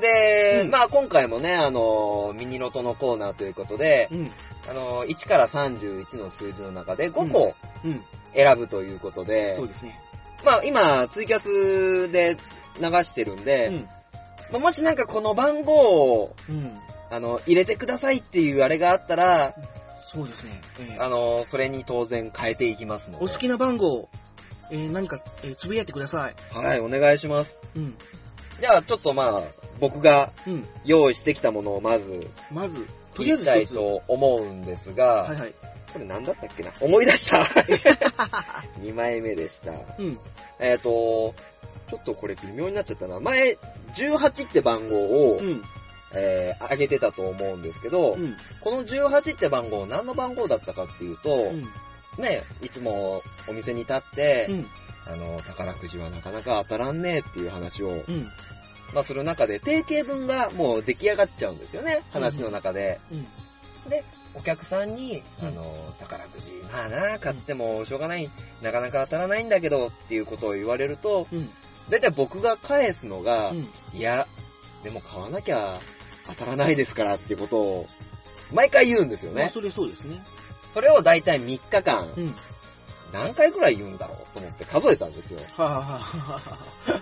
[0.01, 4.09] で、まあ今回もね、あの、ミニロトのコーナーということで、
[4.69, 8.03] あの、1から31の数字の中で5個うん。
[8.35, 9.99] 選ぶということで、そうですね。
[10.45, 12.37] まあ今、ツイキャスで
[12.79, 13.87] 流してるんで、
[14.53, 16.75] まあもしなんかこの番号を、うん。
[17.11, 19.55] あの、入れてくださいっていうあれがあったら、
[20.13, 20.61] そうですね。
[20.81, 23.25] えーあの、それに当然変えていきますので。
[23.25, 24.09] お好きな番号、
[24.71, 26.35] えー何か、えーつぶやいてください。
[26.53, 27.53] はい、お願いします。
[27.77, 27.95] うん。
[28.61, 29.43] じゃあ、ちょっとまあ、
[29.81, 35.55] 僕がうん用意してきたものをまず、まず、とりあえずたい一つと思うんですが、はいはい。
[35.93, 36.71] これ何だったっけな？
[36.81, 37.39] 思い出した
[38.81, 39.73] !2 枚目でした。
[39.99, 40.19] うん。
[40.59, 41.35] えっ、と、
[41.89, 43.21] ちょっとこれ微妙になっちゃったな。
[43.21, 43.59] 前、
[43.95, 45.63] 18って番号を、うん。
[46.15, 48.35] えー、上げてたと思うんですけど、うん。
[48.61, 51.63] この18って番号何の番号だったかっていうと、うん。
[52.23, 54.67] ね、いつもお店に立って、うん。
[55.07, 58.25] あの、宝くじはなかなか当たらんねえっていう話を、うん。
[58.93, 63.01] まあする中で、定型文がもう出来上がっちゃうんですよね、話の中で。
[63.13, 63.27] うん。
[63.89, 64.05] で、
[64.35, 68.31] お客さんに、あの、宝くじ、まあな、買ってもしょうがない、
[68.63, 71.51] なかなか当たらないんだけどっていうことを言われると、うん。
[71.89, 73.69] だいたい僕が返すのが、うん。
[73.95, 74.27] いや、
[74.83, 75.79] でも買わなきゃ
[76.27, 77.87] 当たらないですからっていうことを、
[78.53, 79.43] 毎回言うんですよね。
[79.43, 80.17] まあそれそうですね。
[80.75, 82.35] それをだいたい3日間、うん。
[83.13, 85.41] 何回くらい言うんだろうと思って数えたんですよ。
[85.57, 87.01] はあ、はあは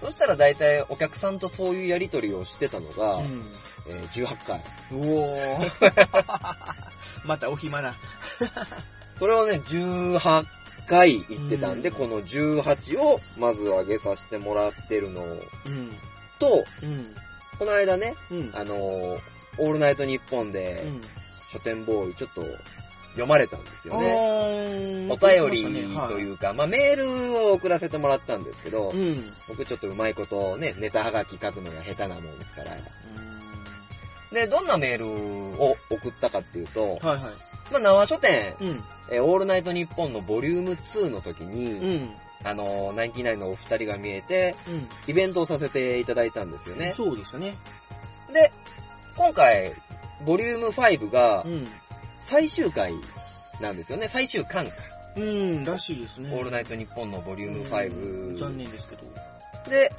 [0.00, 3.42] そしたらだいたいお客さんとそういうやりとりをしてたのが、あ、うん。
[3.88, 4.60] えー18回。
[4.92, 5.70] おー。
[7.24, 7.94] またお暇な。
[9.18, 10.44] それをね、18
[10.88, 15.90] 回言ってたんで、うんこの18をまず上げさせてもらってるのうん。
[16.38, 17.14] と、うん。
[17.58, 18.50] この間ね、うん。
[18.54, 19.20] あのー
[19.56, 21.00] オールナイトニッポンで、うん。
[21.52, 22.42] 書店ボーイちょっと
[23.14, 25.06] 読まれたんですよね。
[25.06, 29.22] ねお便りというか、まあメールを送らせてもらったんですけど、うん。
[29.48, 32.70] 僕ちょっとうまいことね、ネタはがき書くのが下手なもんですから。
[34.32, 35.08] で、どんなメール
[35.62, 37.20] を送ったかっていうと、はいはい。
[37.72, 38.68] まあ縄書店、うん。
[39.10, 42.10] えーオールナイトニッポンのボリューム2の時に、うん。
[42.42, 44.88] あのー、ナインティナインのお二人が見えて、うん。
[45.06, 46.90] イベントをさせていただいたんですよね。
[46.90, 47.56] そうでしたね。
[48.32, 48.50] で、
[49.16, 49.72] 今回、
[50.26, 51.68] ボリューム5がうん。
[52.28, 52.92] 最終回
[53.60, 54.08] なんですよね。
[54.08, 54.76] 最終巻か。
[55.16, 56.30] うん、らしいですね。
[56.34, 58.38] オールナイトニッポンのボリューム5。
[58.38, 59.02] 残念ですけど。
[59.70, 59.90] で、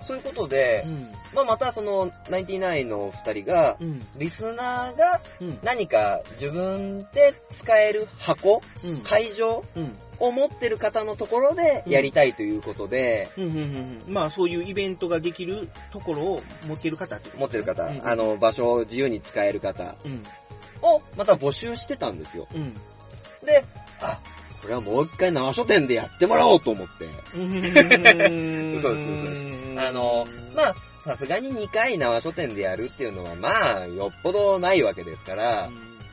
[0.00, 1.34] そういうことで、うん。
[1.34, 4.00] まあまたその、ナインティナインのお二人が、うん。
[4.18, 5.58] リスナーがうん。
[5.62, 9.00] 何か自分で使える箱、うん。
[9.02, 9.96] 会場うん。
[10.18, 14.02] を持ってる方のところでやりたいということで、うん、うん、うん。
[14.08, 20.22] まあ、そういうイベントができるところを持ってる方ってこと持ってる方、うんあ、の、場所を自由に使える方うん。
[20.84, 22.46] をまた募集してたんですよ。
[22.54, 22.74] うん。
[23.44, 23.64] で、
[24.00, 24.20] あ、
[24.62, 27.06] これはもう一回生書店でやってもらおうと思って。
[27.36, 27.50] うん。
[27.52, 30.24] そうですそうですあの、
[30.54, 30.74] まあ、
[31.04, 35.68] さすがに2回生書店でやるっていうのは、まあ、よっぽどないわけですから、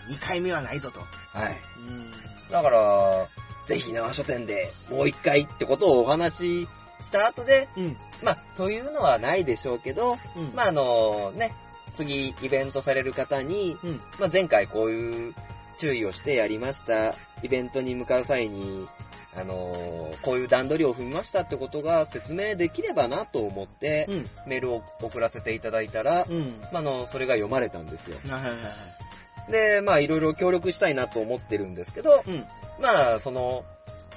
[0.09, 0.99] 2回目はないぞと。
[0.99, 1.61] はい。
[1.87, 2.11] うん。
[2.49, 3.27] だから、
[3.67, 6.67] ぜひ生書店でもう一回ってことをお話し
[7.03, 7.97] した後で、うん。
[8.21, 10.53] まあ、というのはないでしょうけど、うん。
[10.53, 11.53] まあ、あのね、
[11.95, 13.97] 次イベントされる方に、うん。
[14.19, 15.33] まあ、前回こういう
[15.77, 18.85] 注意をしてやりました、イベントに向かう際に、
[19.33, 24.29] あのーこういう段取りを踏みましたってことが説明できればなと思って、うん。
[24.47, 26.59] メールを送らせていただいたら、うん。
[26.71, 28.17] まあ、あの、それが読まれたんですよ。
[28.27, 28.57] はいはいは
[29.49, 29.51] い。
[29.51, 32.45] で、まあ、いろいろ協力したいなと思ってるんですけど、うん。
[32.79, 33.63] まあ、その、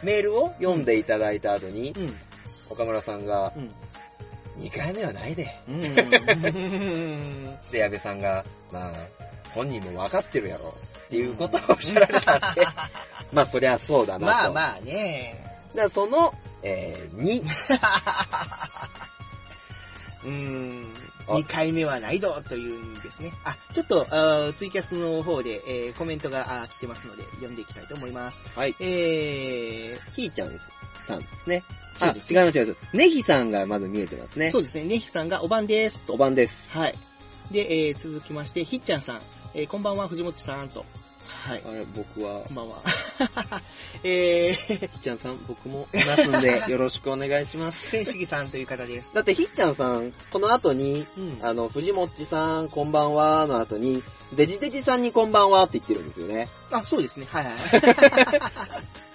[0.03, 2.17] メールを読んでいただいた後に、うん。
[2.71, 3.71] 岡村さんが、うん。
[4.59, 5.61] 2回目はないで。
[5.69, 5.95] うん。
[7.71, 8.93] で、矢部さんが、まあ、
[9.53, 10.75] 本人も分かってるやろ。
[11.07, 12.67] っていうことをおっしゃられたんで、
[13.33, 14.27] まあ、そりゃそうだなと。
[14.27, 15.45] まあまあね。
[15.69, 16.33] だからその、
[16.63, 17.45] えー、2。
[20.25, 20.95] うーん。
[21.27, 23.33] あ2回目はないぞという意味ですね。
[23.45, 28.39] あ、ちょっと、あーツイキャスの方で、えーコメントがあー来てますので、読んでいきたいと思います。
[28.55, 28.75] はい。
[28.81, 30.61] えひーちゃん。
[31.07, 31.63] さんですね。
[32.01, 32.77] あ、違います違います。
[32.93, 34.49] ネギさんがまず見えてますね。
[34.49, 36.15] ー、そうですね、ねひさんがお番ですと。
[36.15, 36.71] お番です。
[36.71, 36.95] はい。
[37.51, 39.21] で、えー続きまして、ひっちゃんさん、
[39.55, 40.85] えーこんばんは、藤本さんと。
[41.45, 41.63] はい。
[41.67, 42.83] あれ、僕はこんばんは。
[44.03, 47.91] えー、ひっちゃんさん、僕もいますんで、 よろしくお願いします。
[47.91, 49.15] 千式さんという方です。
[49.15, 51.39] だって、ひっちゃんさん、この後に、うん。
[51.43, 54.03] あの、藤もっちさん、こんばんはの後に、
[54.35, 56.49] デジデジさんにこんばんはって言ってるんですよね。
[56.71, 57.27] あ、そうですね。
[57.29, 57.57] はいはい。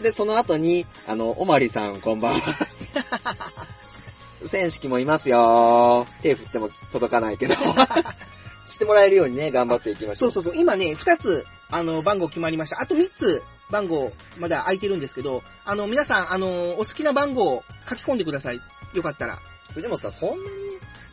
[0.00, 2.54] で、その後に、あの、おまりさん、こんばんは。
[4.50, 7.54] 選式もいますよ手振っても届かないけど。
[8.66, 10.30] してもらえるようにね、頑張っていきましょ。
[10.30, 10.60] そううそうそう。
[10.60, 12.80] 今ね、2つ、あの、番号決まりました。
[12.80, 18.60] あと3つ、番号、まだ空いてるんですけど、あの、皆さん、あの、お好きな番号を書き込んでください。
[18.94, 19.38] よかったら。
[19.72, 20.40] 藤本さん、そんなに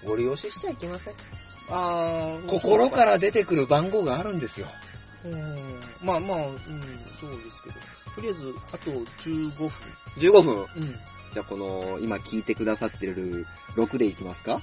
[0.06, 1.14] ご利用ししちゃいけません？
[1.70, 4.68] あー心から出てくる番号があるんですよ。
[5.26, 5.80] うん。
[6.02, 7.76] まあまあ、うん、そうですけど。
[8.16, 9.70] とりあえず、あと15分。
[10.18, 10.56] 15分？
[10.56, 10.66] うん。
[11.34, 13.46] じゃあ、この、今聞いてくださってる
[13.76, 14.60] 6でいきますか？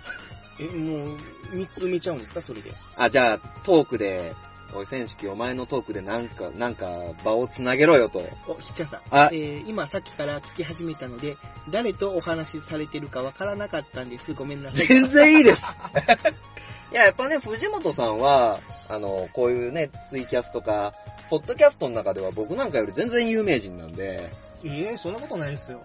[0.60, 1.16] え、もう、
[1.52, 2.42] 3つ埋めちゃうんですか？
[2.42, 2.72] それで。
[2.96, 4.34] あ、じゃあ、トークで、
[4.74, 6.90] おい、選式、お前のトークでなんか、なんか、
[7.24, 8.18] 場をつなげろよと。
[8.46, 9.00] お、ひっちゃんさん。
[9.10, 11.38] あえー今さっきから聞き始めたので、
[11.70, 14.34] 誰とお話しされてるかわからなかったんです。
[14.34, 14.86] ごめんなさい。
[14.86, 15.62] 全然いいです。
[16.90, 18.58] いや、やっぱね、藤本さんは、
[18.88, 20.92] あの、こういうね、ツイキャスとか、
[21.28, 24.30] ポッドキャストの中では僕なんかより全然有名人なんで、
[24.62, 25.82] いえ、そんなことないですよ。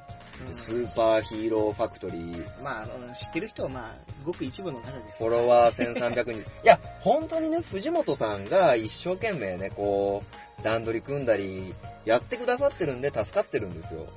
[0.51, 3.95] スーパーヒーローファクトリー、まあ、知ってる人はまあ、
[4.26, 5.16] ごく一部の方です。
[5.18, 6.41] フォロワー1300人。
[6.41, 10.24] いや、本当にね、藤本さんが一生懸命ね、こ
[10.60, 11.76] う、段取り組んだり、
[12.06, 14.08] やってくださってるんで助かってるんですよ。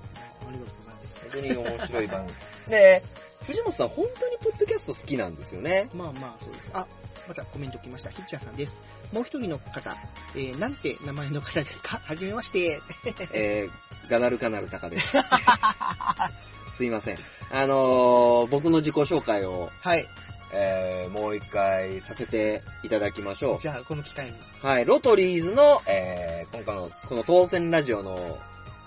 [0.47, 1.21] ありがとうございます。
[1.23, 2.39] 本当に面白い番組。
[2.71, 3.03] で、
[3.47, 5.89] 藤本さん本当にポッドキャスト好きなんですよね。
[5.95, 6.71] まあまあ、そうです。
[6.73, 6.87] あ、
[7.29, 8.11] またコメント来ました。
[8.11, 8.81] ヒッチャーさんです。
[9.13, 9.97] もう一人の方、
[10.35, 11.99] えー、なんて名前の方ですか？
[12.05, 12.81] はじめまして。
[13.33, 15.13] えー、ガナルカナルタカです。
[16.77, 17.19] すいません。
[17.53, 20.07] あのー、僕の自己紹介を、はい。
[20.53, 23.59] えー、もう一回させていただきましょう。
[23.59, 24.33] じゃあ、この機会に。
[24.63, 28.17] はい、ロトリーズの、えー、今回の、この当選ラジオの、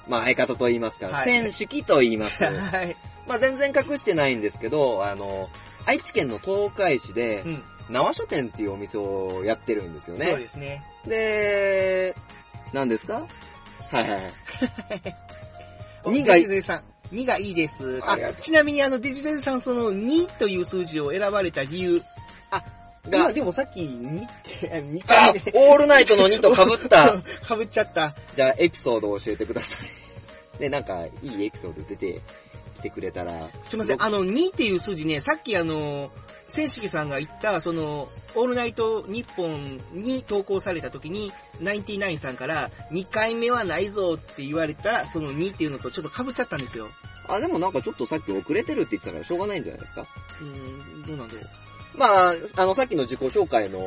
[0.07, 2.43] まあ、相方と言いますか、はい選手機と言います。
[2.45, 2.95] はい。
[3.29, 5.49] まあ、全然隠してないんですけど、あの、
[5.85, 7.63] 愛知県の東海市で、うん。
[7.89, 10.31] 縄書店っていうお店をやってるんですよね。
[10.31, 10.83] そうですね。
[11.05, 12.15] で、
[12.73, 13.25] 何ですか？
[13.91, 14.31] はいはいはい。
[16.05, 16.83] お2がデジデジさん。
[17.15, 17.99] 2がいいです。
[18.03, 22.01] あちなみにあの、デジデジさん、その2という数字を選ばれた理由。
[22.51, 22.63] あ、
[23.09, 25.51] がが、でもさっき2って、2あ回で。
[25.55, 27.21] オールナイトの2と被った。
[27.47, 28.15] かぶっちゃった。
[28.35, 29.73] じゃあ、エピソードを教えてくださ
[30.57, 30.59] い。
[30.59, 32.21] で、なんか、いいエピソード出て
[32.79, 33.49] きてくれたら。
[33.63, 36.11] すいません、あの、2っていう数字ね、さっきあの、
[36.47, 46.89] 千式さんが言った、その、オールナイト日本に投稿された時に、ナインティナインさんから、2回目はないぞって言われた、その2っていうのとちょっと被っちゃったんですよ。
[47.27, 50.05] あ、でもなんかちょっとさっき遅れてるって言ってたからしょうがないんじゃないですか。
[50.41, 51.41] うーん、どうなんだろ
[51.95, 53.79] まあ、あの、さっきの自己紹介の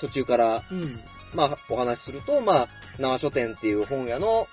[0.00, 0.74] 途中から、う。
[0.74, 1.00] うん。
[1.34, 2.68] まあ、お話しすると、まあ、
[2.98, 4.48] 縄書店っていう本屋の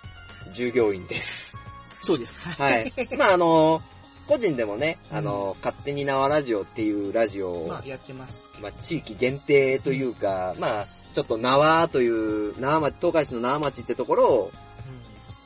[0.53, 1.58] 従業員です。
[2.01, 2.35] そうです。
[2.35, 2.91] はい。
[3.17, 3.81] まあ、あの、
[4.27, 8.47] 個人でもね、あの、勝手に縄ラジオっていうラジオを、まあ、やってます。
[8.61, 14.51] まあ、地域限定というか、まあ、ちょっと縄という、縄町、東海市の縄町ってところを、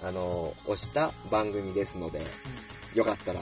[0.04, 2.22] あの、押した番組ですので、
[2.94, 3.40] よかったら、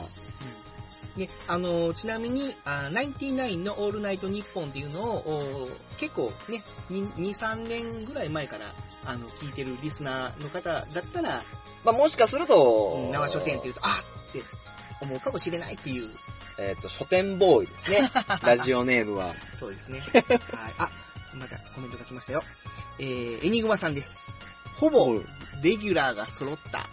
[1.15, 8.73] ね、あの、ちなみに、あナインティナインのオールナイトニッポンっていうのを、お結構ね、2、2 3年ぐらい前から、
[9.05, 11.43] あの、聞いてるリスナーの方だったら、
[11.83, 13.99] まあ、もしかすると、縄書店って言うと、あ
[14.29, 14.41] って
[15.01, 16.07] 思うかもしれないっていう。
[16.59, 18.11] えっ、と、書店ボーイですね。
[18.43, 19.33] ラジオネームは。
[19.59, 19.99] そうですね。
[19.99, 20.75] はい。
[20.77, 20.91] あ、
[21.33, 22.43] またコメントが来ましたよ。
[22.99, 24.15] えー、エニグマさんです。
[24.77, 25.13] ほぼ、
[25.63, 26.89] レギュラーが揃った。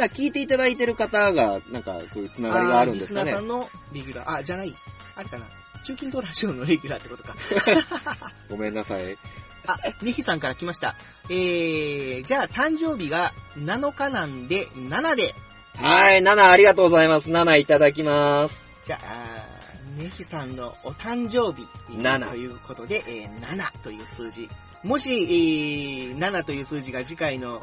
[0.00, 3.48] だから聞いていただいてる方が、なんか、そういうつながりがあるんですかねあーリスナーさん。
[3.48, 4.72] のレギュラー、あ、じゃない。
[5.14, 5.46] あれかな。
[5.84, 7.34] 中近東ラジオのレギュラーってことか。
[8.48, 9.18] ごめんなさい。
[9.66, 10.94] あ、ネヒさんから来ました。
[11.28, 15.34] えー、じゃあ誕生日が7日なんで、7で。
[15.78, 17.28] はい、7ありがとうございます。
[17.28, 18.56] 7いただきます。
[18.84, 19.60] じゃあ、
[19.98, 24.48] ネヒさんのお誕生日7ということで、えー、7という数字。
[24.82, 27.60] もし、えー、7という数字が次回の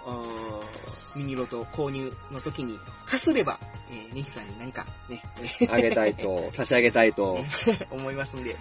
[1.15, 3.59] ミニロト購入の時に、かすれば、
[3.89, 5.21] えー、ネヒさんに何かね、
[5.69, 7.43] あげたいと、 差し上げたいと。
[7.89, 8.55] 思いますんで。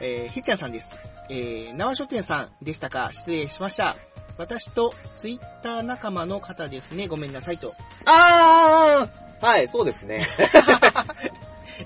[0.00, 0.90] えー、ひっちゃんさんです。
[1.30, 3.10] えー、縄書店さんでしたか？
[3.12, 3.96] 失礼しました。
[4.36, 7.06] 私とツイッター仲間の方ですね。
[7.06, 7.72] ごめんなさいと。
[8.04, 10.26] あーはい、そうですね。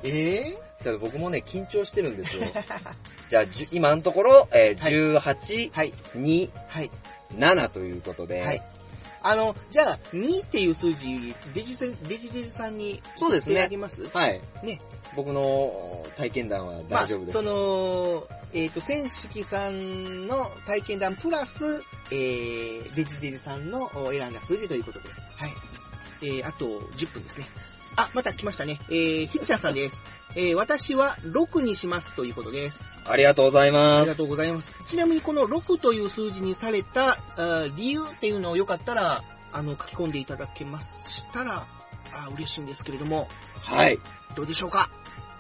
[0.03, 2.43] えちょっと僕もね、緊張してるんですよ。
[3.29, 5.93] じゃあ、今のところ、えー18、はい。
[6.15, 6.91] 2、はい。
[7.35, 8.63] 7ということで、はい。
[9.23, 14.05] あの、じゃあ、2っていう数字、デジデジデジデジさんに、そうですねあげます？
[14.13, 14.41] はい。
[14.63, 14.81] ね。
[15.17, 17.35] 僕の体験談は大丈夫です。
[17.35, 21.81] まあ、その、えっ、と、千式さんの体験談プラス、
[22.13, 25.17] えー、デジデジさんのお選んだ数字ということです。
[25.37, 25.53] はい。
[26.23, 27.47] えー、あと10分ですね。
[27.97, 28.79] あ、また来ましたね。
[28.91, 30.05] えー、ひっちゃんさんです。
[30.39, 32.99] えー、私は6にしますということです。
[33.09, 34.15] ありがとうございあますりが。
[34.15, 34.69] とうございます。
[34.87, 40.87] ちなみにこの6という数字にされたあ理由っていうのをよかったら、あの、書き込んでいただけまし
[41.33, 41.67] たら、
[42.13, 43.29] あ嬉しいんですけれども、
[43.63, 43.99] はい。
[44.37, 44.91] どうでしょうか？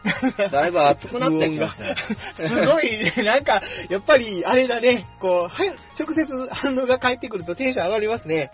[0.52, 1.94] だいぶ熱くなってきましたね。
[2.34, 5.68] すごいね、なんか、やっぱり、あれだね、こう、はい、
[5.98, 8.50] 直接反応が返ってくるとテンション上がりますね。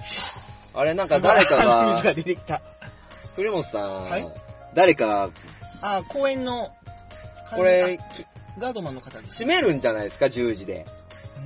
[0.74, 2.62] あれ、なんか誰かが水、が出てきた。
[3.36, 4.26] 栗本さん、はい
[4.74, 5.28] 誰か、
[5.83, 6.70] あ、公園の、
[7.55, 8.24] これ、き
[8.59, 9.45] ガードマンの方です。
[9.45, 10.87] 閉めるんじゃないですか、10時で。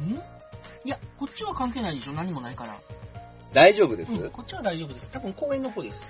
[0.05, 0.15] ん？
[0.15, 2.77] いや、こっちは関係ないでしょ、何もないから。
[3.53, 5.11] 大丈夫です、うん、こっちは大丈夫です。
[5.11, 6.01] 多分公園の方です。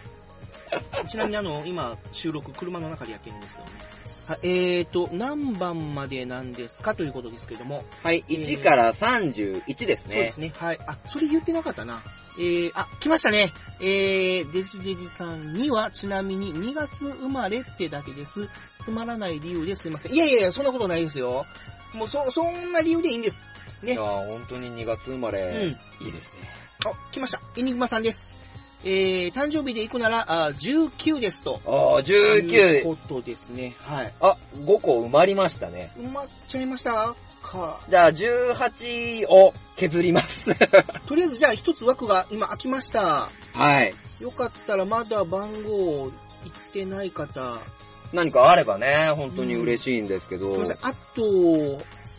[1.09, 3.95] ちなみにあの、今、収録、車の中でやってるんですけどね。
[4.27, 7.85] はい、えーと、何番までなんですかということですけども。
[8.03, 10.09] はい、1から31ですね。
[10.09, 10.53] そうですね。
[10.57, 10.79] はい。
[10.85, 12.03] あ、それ言ってなかったな。
[12.39, 13.53] えー、あ、来ましたね。
[13.81, 18.49] えー、デジデジさんには、ちなみに2月生まれってだけです。
[18.81, 20.12] つまらない理由ですいません。
[20.12, 21.47] いやいやいや、そんなことないですよ。
[21.95, 23.47] もう、そ、そんな理由でいいんです。
[23.85, 24.03] ねいや。
[24.03, 26.43] ー本当に2月生まれ、うんいいですね。
[26.85, 27.41] あ、来ました。
[27.57, 28.45] エニグマさんです。
[28.85, 31.61] えー、誕生日で行くなら、あ19ですと。
[31.66, 32.85] ああ、という19。
[32.85, 33.74] ことですね。
[33.81, 34.14] はい。
[34.20, 35.91] あ、5個埋まりましたね。
[35.99, 37.14] 埋まっちゃいました？
[37.43, 37.81] か。
[37.89, 40.55] じゃあ、18を削ります。
[41.07, 43.29] とりあえず、じゃあ一つ枠が今空きました。
[43.55, 43.95] はい。
[44.20, 46.12] よかったらまだ番号言っ
[46.72, 47.59] てない方、
[48.12, 50.53] 何かあればね、本当に嬉しいんですけど。
[50.53, 51.22] すいません、あと、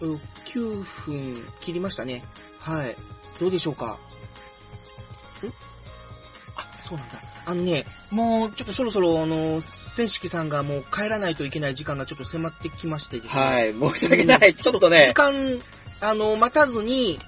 [0.06, 2.24] うん9分切りましたね。
[2.60, 2.96] はい。
[3.40, 3.86] どうでしょうか？
[3.86, 3.88] ん？
[3.90, 3.98] あ、
[6.88, 7.16] そうなんだ。
[7.46, 13.42] あのね、もうちょっとそろそろ、あの、千式さんがもう帰らないといけない時間がちょっと迫ってきましてですね。
[13.42, 14.54] はい、申し訳ない。
[14.54, 15.60] ちょっとね時、間、
[16.02, 17.20] あの、待たずに、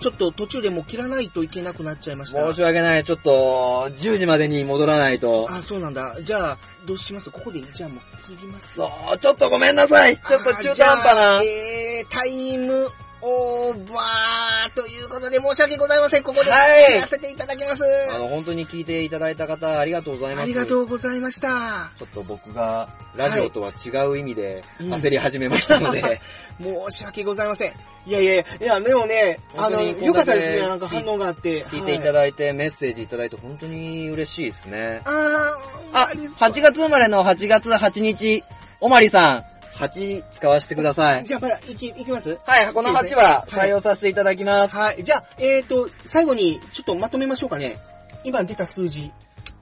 [0.00, 2.42] ちょっと途中でもう切らないといけなくなっちゃいました。
[2.42, 3.04] 申し訳ない。
[3.04, 5.46] ちょっと、10時までに戻らないと。
[5.48, 6.16] あ、そうなんだ。
[6.20, 7.30] じゃあ、どうします？
[7.30, 8.74] ここで、じゃあもう切ります。
[8.74, 8.84] そ
[9.14, 10.16] う、ちょっとごめんなさい。
[10.16, 11.42] ちょっと中途半端なあ。
[11.42, 12.88] えー、タイム
[13.26, 16.22] オーバーということで申し訳ございません。
[16.22, 17.82] ここではい切らせていただきます。
[18.10, 20.42] あの、本当に聞いていただいた方、ありがとうございます。
[20.42, 21.90] ありがとうございました。
[21.98, 26.20] ちょっと僕が、ラジオとは違う意味で、うん焦り始めましたので、
[26.60, 27.72] 申し訳ございません。
[28.04, 30.58] いやいやいや、いや、でもね、あの、よかったですね。
[30.60, 31.64] なんか反応があって。
[31.64, 35.00] 聞いていただいて、メッセージいただいて、本当に嬉しいですね。
[35.06, 35.56] あ
[35.94, 38.42] あ、8月生まれの8月8日、
[38.80, 41.24] おまりさん、8使わせてください。
[41.24, 42.36] じゃあ、まだ、いき、いきます？
[42.46, 44.76] はい、この8は採用させていただきます。
[44.76, 45.02] はい。
[45.02, 47.78] じゃあ、えーと、最後に、ちょっとまとめましょうかね。
[48.24, 49.12] 今出た数字。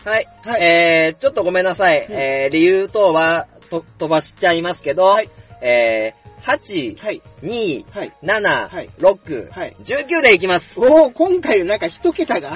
[0.04, 0.26] はい。
[0.60, 2.06] えー、ちょっとごめんなさい。
[2.10, 5.16] えー、理由等は、と、飛ばしちゃいますけど、
[5.62, 7.86] えー、8、2、
[8.22, 10.78] 7、6、19でいきます。
[10.80, 12.54] おー、今回なんか一桁が。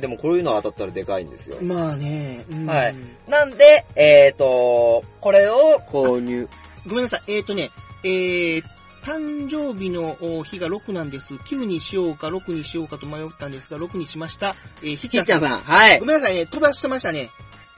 [0.00, 1.58] でもこういうの当たったらでかいんですよ。
[1.62, 2.96] まあね、うんはい。
[3.28, 6.48] なんで、えーと、これを購入。
[6.86, 7.22] ごめんなさい。
[7.28, 7.70] えーとね、
[8.02, 8.62] えー、
[9.04, 11.34] 誕生日のお日が6なんです。
[11.34, 14.54] 9にしようか6にしようかと迷ったんですが、6にしました。
[14.82, 17.28] えー、ひひっちゃんさんはいごめんなさいね、飛ばしてましたね。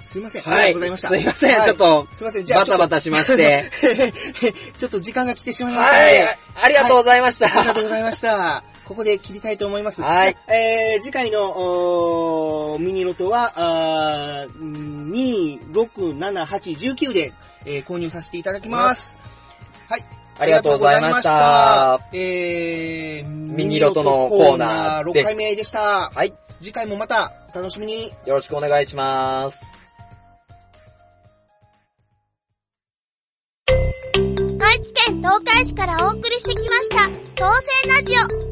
[0.06, 0.42] すいません。
[0.42, 1.08] はいありがとうございました。
[1.08, 2.44] すいませんはちょっとすいません。
[2.44, 3.70] じゃあ、バタバタしまして
[4.78, 5.00] ちょっと。
[5.00, 6.04] 時間が来てしまいましたので。
[6.04, 8.75] はいありがとうございましたはありがとうございました。
[8.86, 10.00] ここで切りたいと思います。
[10.00, 10.36] はい。
[10.48, 17.32] えー、次回の、おーミニロトは、あーうん2、6、7、8、19で、
[17.64, 19.18] えー購入させていただきます。
[19.88, 20.04] はい。
[20.38, 26.12] ありがとうございましたありがとうございましたえー、ミニロトのコーナー6回目でした。
[26.14, 26.32] はい。
[26.60, 28.12] 次回もまた、楽しみに。
[28.24, 29.60] よろしくお願いします。
[34.60, 38.45] 愛知県東海市からお送りしてきました、当選ラジオ。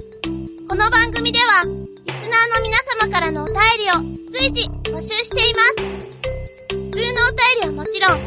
[0.75, 5.77] この番組では、リスナーの皆様からのお便りを随時募集しています。
[5.77, 8.27] 普通のお便りはもちろん、本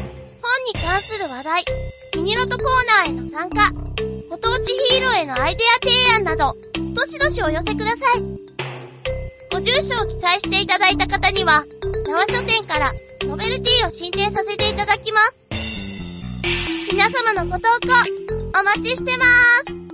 [0.64, 1.64] に関する話題、
[2.16, 3.70] ミニロトコーナーへの参加、
[4.30, 6.56] ご当地ヒーローへのアイデア提案など、
[6.94, 8.22] どしどしお寄せください。
[9.52, 11.66] ご住所を記載していただいた方には、
[12.06, 12.94] 縄書店から
[13.24, 15.34] ノベルティを進呈させていただきます。
[16.90, 19.87] 皆様のご投稿、お待ちしてまーす。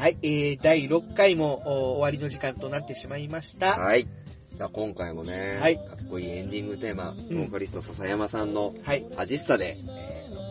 [0.00, 3.78] はい、えー、第6回もお終わりの時間となってしまいました。
[3.78, 4.08] はい。
[4.56, 9.04] じゃあ今回もね、はいかっこいいエンディングテーマ、うんボーカリスト笹山さんの、はい。
[9.18, 9.76] アジッサで、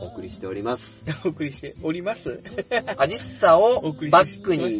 [0.03, 1.03] お送りしております。
[1.25, 2.43] お送りしております。
[2.95, 4.79] アジッサを お送りバックに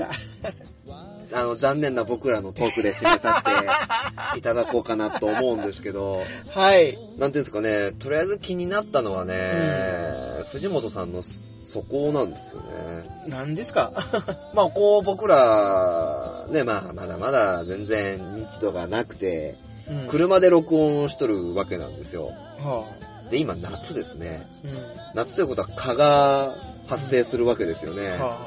[1.32, 6.21] あの、残念な僕らのトークで締めさせていただこうかなと思うんですけど、
[6.53, 6.97] はい。
[6.97, 13.25] なんていうんですかね、とりあえず気になったのはね、藤本さんのそこなんですよね。
[13.27, 13.91] 何ですか？
[14.55, 22.25] まあ、こう、僕ら、ね、まあ、まだまだ全然認知度がなくて、うん車で録音しとるわけなんですよ。
[22.59, 22.86] は
[23.32, 24.47] で、今夏ですね。
[24.63, 24.80] あうん
[25.15, 26.53] 夏ということは蚊が
[26.88, 28.09] 発生するわけですよね。
[28.09, 28.38] は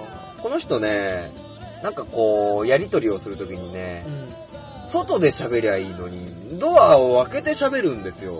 [0.40, 1.32] この人ね、
[1.82, 4.52] なんかこう、やりとりをするときにねあ、うん
[4.92, 8.32] 外で喋りゃいいのに、ドアを開けて喋るんですよ。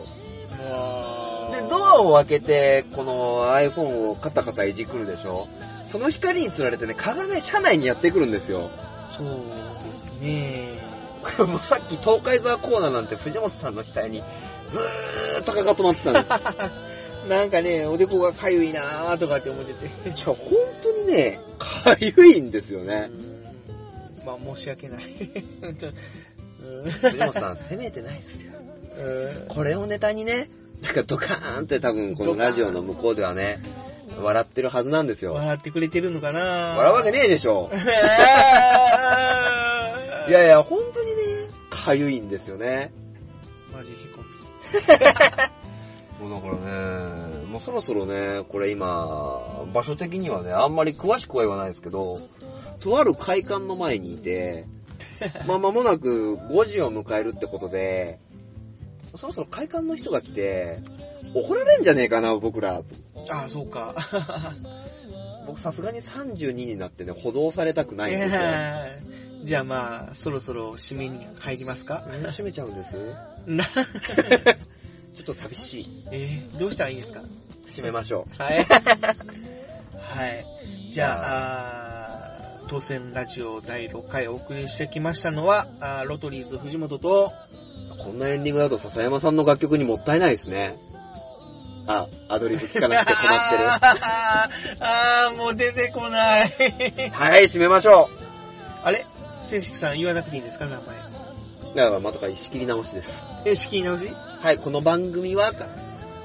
[1.51, 5.49] で、ドアを開けて、この iPhone をカタカタいじくるでしょ
[5.89, 8.71] その光につられてね、蚊がね、車内にやってくるんですよ。
[9.17, 9.27] そう
[9.89, 10.93] ですね。
[11.39, 14.23] もうさっき東海沢コーナーなんて藤本さんの額に
[14.71, 16.29] ずーっと蚊が止まってたんです。
[17.29, 19.87] なんかね、おでこがかゆいなーとかって思ってて。
[19.87, 20.37] いや、本
[20.83, 23.11] 当にね、 かゆいんですよね。
[24.27, 25.05] まあ、申し訳ない。
[25.79, 25.91] ちょ
[26.65, 28.53] うん藤本さん、責めてないですよ。
[28.97, 30.51] うんこれをネタにね、
[30.83, 33.59] なんかドカーンって多分このラジオの向こうではね、
[34.21, 35.33] 笑ってるはずなんですよ。
[35.35, 37.71] 笑ってくれてるのかな笑うわけねえでしょ。
[40.29, 41.23] いやいや、本当にね、
[41.71, 42.93] かゆいんですよね。
[43.73, 44.23] マジへこ
[46.23, 52.21] もうだからね、もうそろそろね、これ今、場所的にはね、あんまり詳しくは言わないですけど、
[52.79, 54.67] とある会館の前にいて、
[55.47, 58.21] まあ間もなく5時を迎えるってことで、
[59.17, 60.77] そろそろ会館の人が来て、
[61.35, 62.83] 怒られんじゃねえかな、僕ら。
[63.29, 63.95] ああ、そうか。
[65.47, 68.29] 僕さすがに32になってね、保存されたくないんで
[68.95, 69.21] すよ。
[69.45, 72.05] じゃあまあ、そろそろ締めに入りますか？
[72.29, 72.95] 閉めちゃうんです
[73.45, 73.65] な、
[75.17, 75.87] ちょっと寂しい。
[76.13, 77.23] えー、どうしたらいいんですか？
[77.69, 78.43] 閉めましょう。
[78.43, 78.65] はい。
[78.65, 80.45] はい。
[80.93, 85.69] じゃあ、当選ラジオ第6回お送りしてきましたのは、
[86.07, 87.33] ロトリーズ藤本と、
[88.05, 90.75] こんなエンディングだと笹山さんの楽曲にもったいないですね。
[91.87, 93.69] あ、アドリブ聞かなくて困ってる。
[94.87, 96.51] あー、もう出てこない。
[97.11, 98.09] はい、閉めましょ
[98.85, 99.05] あれ？
[99.43, 100.67] 正式さん言わなくていいんですか？
[100.67, 101.12] 名前。
[101.75, 101.77] う。
[101.77, 103.23] だからまたか仕切り直しです。
[103.45, 104.09] え、仕切り直し？
[104.43, 105.53] はい、この番組は、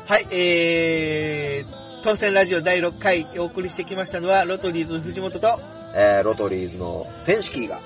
[0.06, 5.60] はい、えー、当選ラジオ第6回お送りしてきましたのは、ロトリーズ藤本と、
[5.96, 7.80] えー、ロトリーズの選手キーが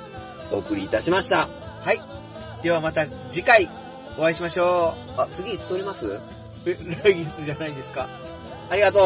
[0.51, 1.47] お送りいたしました。
[1.47, 1.99] はい。
[2.63, 3.67] ではまた次回
[4.17, 6.05] お会いしましょあ、次いつ撮ります？
[6.05, 6.19] う。
[6.65, 8.07] え、来月じゃないですか。
[8.69, 9.03] ありがとう、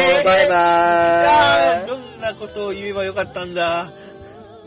[0.00, 3.90] えーバイバーイどんなことを言えばよかったんだ。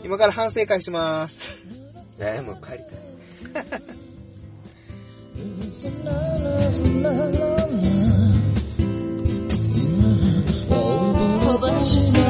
[0.04, 1.34] 今から反省会します。
[2.20, 3.07] えー、もう帰りた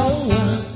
[0.01, 0.68] Oh,